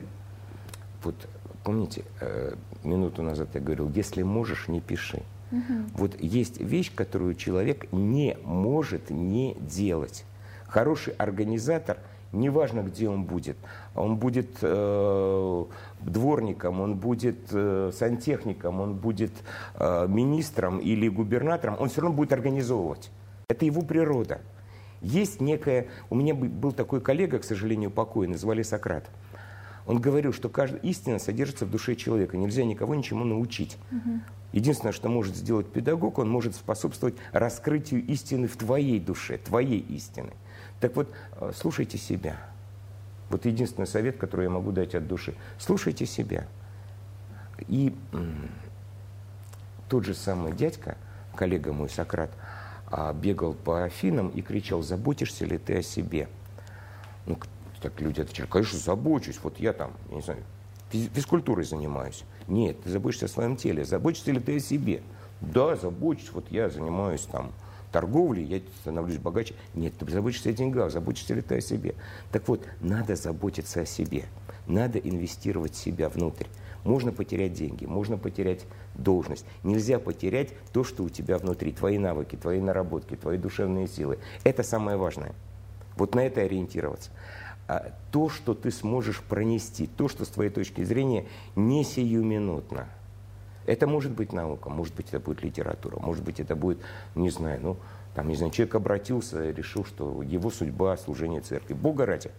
Вот 1.04 1.30
помните, 1.64 2.06
э, 2.22 2.56
минуту 2.84 3.22
назад 3.22 3.50
я 3.54 3.62
говорил, 3.62 3.92
если 3.92 4.24
можешь, 4.24 4.68
не 4.68 4.82
пиши. 4.82 5.22
Угу. 5.52 5.74
Вот 5.94 6.20
есть 6.20 6.60
вещь, 6.60 6.92
которую 6.94 7.36
человек 7.36 7.92
не 7.92 8.36
может 8.44 9.12
не 9.12 9.56
делать. 9.60 10.26
Хороший 10.66 11.14
организатор– 11.14 12.00
неважно, 12.36 12.82
где 12.82 13.10
он 13.10 13.24
будет. 13.24 13.58
Он 13.96 14.18
будет 14.18 14.50
э, 14.62 15.66
дворником, 16.02 16.82
он 16.82 16.96
будет 16.96 17.40
э, 17.52 17.92
сантехником, 17.94 18.82
он 18.82 18.96
будет 18.96 19.32
э, 19.76 20.08
министром 20.08 20.80
или 20.80 21.08
губернатором, 21.08 21.78
он 21.80 21.90
все 21.90 22.02
равно 22.02 22.16
будет 22.16 22.34
организовывать. 22.34 23.12
Это 23.48 23.66
его 23.66 23.82
природа. 23.82 24.42
Есть 25.02 25.42
некая... 25.42 25.88
У 26.10 26.16
меня 26.16 26.34
был 26.34 26.72
такой 26.72 27.02
коллега, 27.02 27.40
к 27.40 27.44
сожалению, 27.44 27.92
покойный, 27.92 28.38
звали 28.38 28.64
Сократ. 28.64 29.10
Он 29.86 30.02
говорил, 30.02 30.34
что 30.34 30.50
каждая 30.50 30.82
истина 30.82 31.20
содержится 31.20 31.66
в 31.66 31.72
душе 31.72 31.96
человека. 31.96 32.38
Нельзя 32.38 32.64
никого 32.64 32.96
ничему 32.96 33.24
научить. 33.24 33.78
Угу. 33.92 34.20
Единственное, 34.54 34.94
что 34.94 35.10
может 35.10 35.36
сделать 35.36 35.68
педагог, 35.68 36.18
он 36.18 36.30
может 36.30 36.56
способствовать 36.56 37.16
раскрытию 37.34 38.04
истины 38.06 38.48
в 38.48 38.56
твоей 38.56 39.00
душе, 39.00 39.38
твоей 39.38 39.80
истины. 39.80 40.32
Так 40.80 40.96
вот, 40.96 41.12
э, 41.38 41.52
слушайте 41.56 41.98
себя. 41.98 42.38
Вот 43.30 43.46
единственный 43.46 43.88
совет, 43.88 44.18
который 44.18 44.44
я 44.44 44.50
могу 44.50 44.72
дать 44.72 44.96
от 44.96 45.08
души. 45.08 45.36
Слушайте 45.58 46.06
себя. 46.06 46.48
И 47.68 47.96
тот 49.90 50.06
же 50.06 50.14
самый 50.14 50.54
дядька, 50.54 50.98
коллега 51.36 51.74
мой 51.74 51.90
Сократ, 51.90 52.32
а, 52.88 53.14
бегал 53.14 53.54
по 53.54 53.84
Афинам 53.84 54.30
и 54.30 54.42
кричал, 54.42 54.82
заботишься 54.82 55.46
ли 55.46 55.58
ты 55.58 55.78
о 55.78 55.82
себе? 55.82 56.28
Ну, 57.26 57.38
так 57.82 58.00
люди 58.02 58.22
отвечали, 58.22 58.48
конечно, 58.48 58.78
забочусь, 58.78 59.40
вот 59.42 59.60
я 59.60 59.74
там, 59.74 59.94
я 60.10 60.16
не 60.16 60.22
знаю, 60.22 60.44
физкультурой 60.92 61.66
занимаюсь. 61.66 62.24
Нет, 62.48 62.82
ты 62.84 62.90
заботишься 62.90 63.26
о 63.26 63.30
своем 63.30 63.58
теле, 63.58 63.86
заботишься 63.86 64.32
ли 64.32 64.40
ты 64.40 64.58
о 64.58 64.60
себе? 64.60 65.02
Да, 65.42 65.76
забочусь, 65.76 66.32
вот 66.32 66.52
я 66.52 66.70
занимаюсь 66.70 67.22
там 67.22 67.52
торговли, 67.96 68.42
я 68.42 68.60
становлюсь 68.82 69.20
богаче. 69.20 69.56
Нет, 69.74 69.94
ты 69.98 70.12
заботишься 70.12 70.50
о 70.50 70.52
деньгах, 70.52 70.92
заботишься 70.92 71.34
ли 71.34 71.42
ты 71.42 71.56
о 71.56 71.62
себе. 71.62 71.96
Так 72.30 72.46
вот, 72.50 72.68
надо 72.82 73.16
заботиться 73.16 73.80
о 73.80 73.86
себе. 73.86 74.26
Надо 74.68 75.00
инвестировать 75.00 75.78
себя 75.78 76.10
внутрь. 76.10 76.48
Можно 76.84 77.14
потерять 77.14 77.54
деньги, 77.54 77.86
можно 77.86 78.18
потерять 78.18 78.66
должность. 78.96 79.46
Нельзя 79.64 79.98
потерять 79.98 80.50
то, 80.74 80.84
что 80.84 81.04
у 81.04 81.10
тебя 81.10 81.38
внутри. 81.38 81.72
Твои 81.72 81.98
навыки, 81.98 82.36
твои 82.36 82.60
наработки, 82.60 83.16
твои 83.16 83.38
душевные 83.38 83.88
силы. 83.88 84.20
Это 84.44 84.64
самое 84.64 84.98
важное. 84.98 85.32
Вот 85.96 86.16
на 86.16 86.20
это 86.20 86.42
ориентироваться. 86.42 87.12
А 87.70 87.94
то, 88.12 88.28
что 88.28 88.56
ты 88.56 88.72
сможешь 88.72 89.22
пронести, 89.22 89.88
то, 89.88 90.10
что 90.10 90.26
с 90.26 90.28
твоей 90.28 90.50
точки 90.50 90.84
зрения 90.84 91.28
не 91.56 91.86
сиюминутно– 91.86 92.90
это 93.66 93.88
может 93.88 94.12
быть 94.12 94.34
наука, 94.34 94.70
может 94.70 94.96
быть, 94.96 95.08
это 95.10 95.20
будет 95.20 95.44
литература, 95.44 96.00
может 96.00 96.24
быть, 96.24 96.40
это 96.40 96.56
будет, 96.56 96.80
не 97.16 97.30
знаю, 97.30 97.60
ну, 97.62 97.78
там, 98.16 98.30
не 98.30 98.36
знаю, 98.36 98.52
человек 98.52 98.76
обратился 98.76 99.50
и 99.50 99.54
решил, 99.54 99.84
что 99.84 100.22
его 100.24 100.50
судьба– 100.50 100.96
служение 100.98 101.42
церкви. 101.42 101.74
Бога 101.74 102.06
ради. 102.06 102.32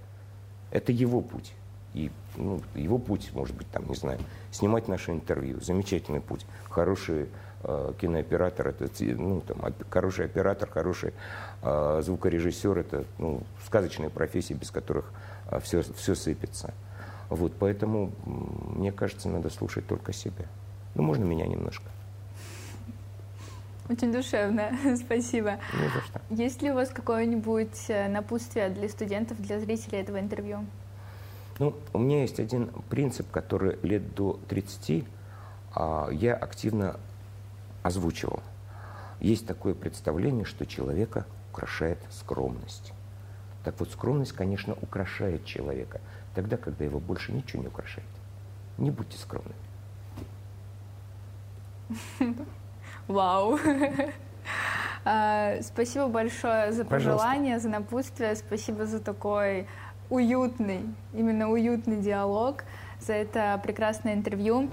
Это 0.70 0.90
его 0.90 1.20
путь. 1.20 1.52
И 1.92 2.10
ну, 2.36 2.62
его 2.74 2.98
путь, 2.98 3.30
может 3.34 3.54
быть, 3.54 3.68
там, 3.70 3.86
не 3.88 3.94
знаю, 3.94 4.18
снимать 4.50 4.88
наше 4.88 5.12
интервью. 5.12 5.60
Замечательный 5.60 6.20
путь. 6.20 6.46
Хороший 6.70 7.28
э, 7.62 7.92
кинооператор, 8.00 8.68
это, 8.68 8.88
ну, 9.00 9.42
там, 9.42 9.60
хороший 9.90 10.24
оператор, 10.24 10.70
хороший 10.70 11.12
э, 11.62 12.00
звукорежиссер– 12.02 12.78
это 12.78 13.04
ну, 13.18 13.42
сказочные 13.66 14.08
профессии, 14.08 14.54
без 14.54 14.70
которых 14.70 15.12
э, 15.50 15.60
все, 15.60 15.82
все 15.82 16.14
сыпется. 16.14 16.72
Вот, 17.28 17.52
поэтому, 17.58 18.12
мне 18.24 18.92
кажется, 18.92 19.28
надо 19.28 19.50
слушать 19.50 19.86
только 19.86 20.12
себя. 20.12 20.46
Ну, 20.96 21.02
можно 21.02 21.24
меня 21.24 21.46
немножко. 21.46 21.84
Очень 23.88 24.12
душевно, 24.12 24.72
спасибо. 24.96 25.58
Не 25.74 25.88
за 25.88 26.00
что. 26.00 26.20
Есть 26.30 26.62
ли 26.62 26.70
у 26.70 26.74
вас 26.74 26.88
какое-нибудь 26.88 27.88
э, 27.88 28.08
напутствие 28.08 28.70
для 28.70 28.88
студентов, 28.88 29.40
для 29.40 29.60
зрителей 29.60 30.00
этого 30.00 30.18
интервью? 30.18 30.64
Ну, 31.58 31.74
у 31.92 31.98
меня 31.98 32.22
есть 32.22 32.40
один 32.40 32.70
принцип, 32.88 33.30
который 33.30 33.78
лет 33.82 34.14
до 34.14 34.40
30 34.48 35.04
а, 35.74 36.08
я 36.10 36.34
активно 36.34 36.98
озвучивал. 37.82 38.40
Есть 39.20 39.46
такое 39.46 39.74
представление, 39.74 40.44
что 40.44 40.66
человека 40.66 41.26
украшает 41.50 41.98
скромность. 42.10 42.92
Так 43.64 43.78
вот, 43.78 43.90
скромность, 43.90 44.32
конечно, 44.32 44.74
украшает 44.80 45.44
человека, 45.44 46.00
тогда, 46.34 46.56
когда 46.56 46.84
его 46.84 47.00
больше 47.00 47.32
ничего 47.32 47.62
не 47.62 47.68
украшает. 47.68 48.08
Не 48.78 48.90
будьте 48.90 49.18
скромными. 49.18 49.54
Вау. 53.08 53.58
А, 55.08 55.62
спасибо 55.62 56.08
большое 56.08 56.72
за 56.72 56.84
пожелания, 56.84 57.60
за 57.60 57.68
напутствие. 57.68 58.34
Спасибо 58.34 58.86
за 58.86 58.98
такой 58.98 59.68
уютный, 60.10 60.82
именно 61.14 61.48
уютный 61.48 62.00
диалог, 62.00 62.64
за 62.98 63.12
это 63.12 63.60
прекрасное 63.62 64.14
интервью. 64.14 64.68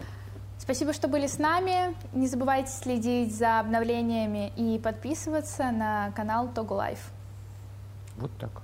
Спасибо, 0.57 0.91
что 0.91 1.07
были 1.07 1.27
с 1.27 1.37
нами. 1.37 1.95
Не 2.13 2.25
забывайте 2.25 2.71
следить 2.71 3.35
за 3.37 3.59
обновлениями 3.59 4.51
и 4.55 4.79
подписываться 4.79 5.69
на 5.69 6.11
канал 6.15 6.47
ТОГУ 6.47 6.77
Life. 6.77 7.11
Вот 8.17 8.31
так. 8.39 8.62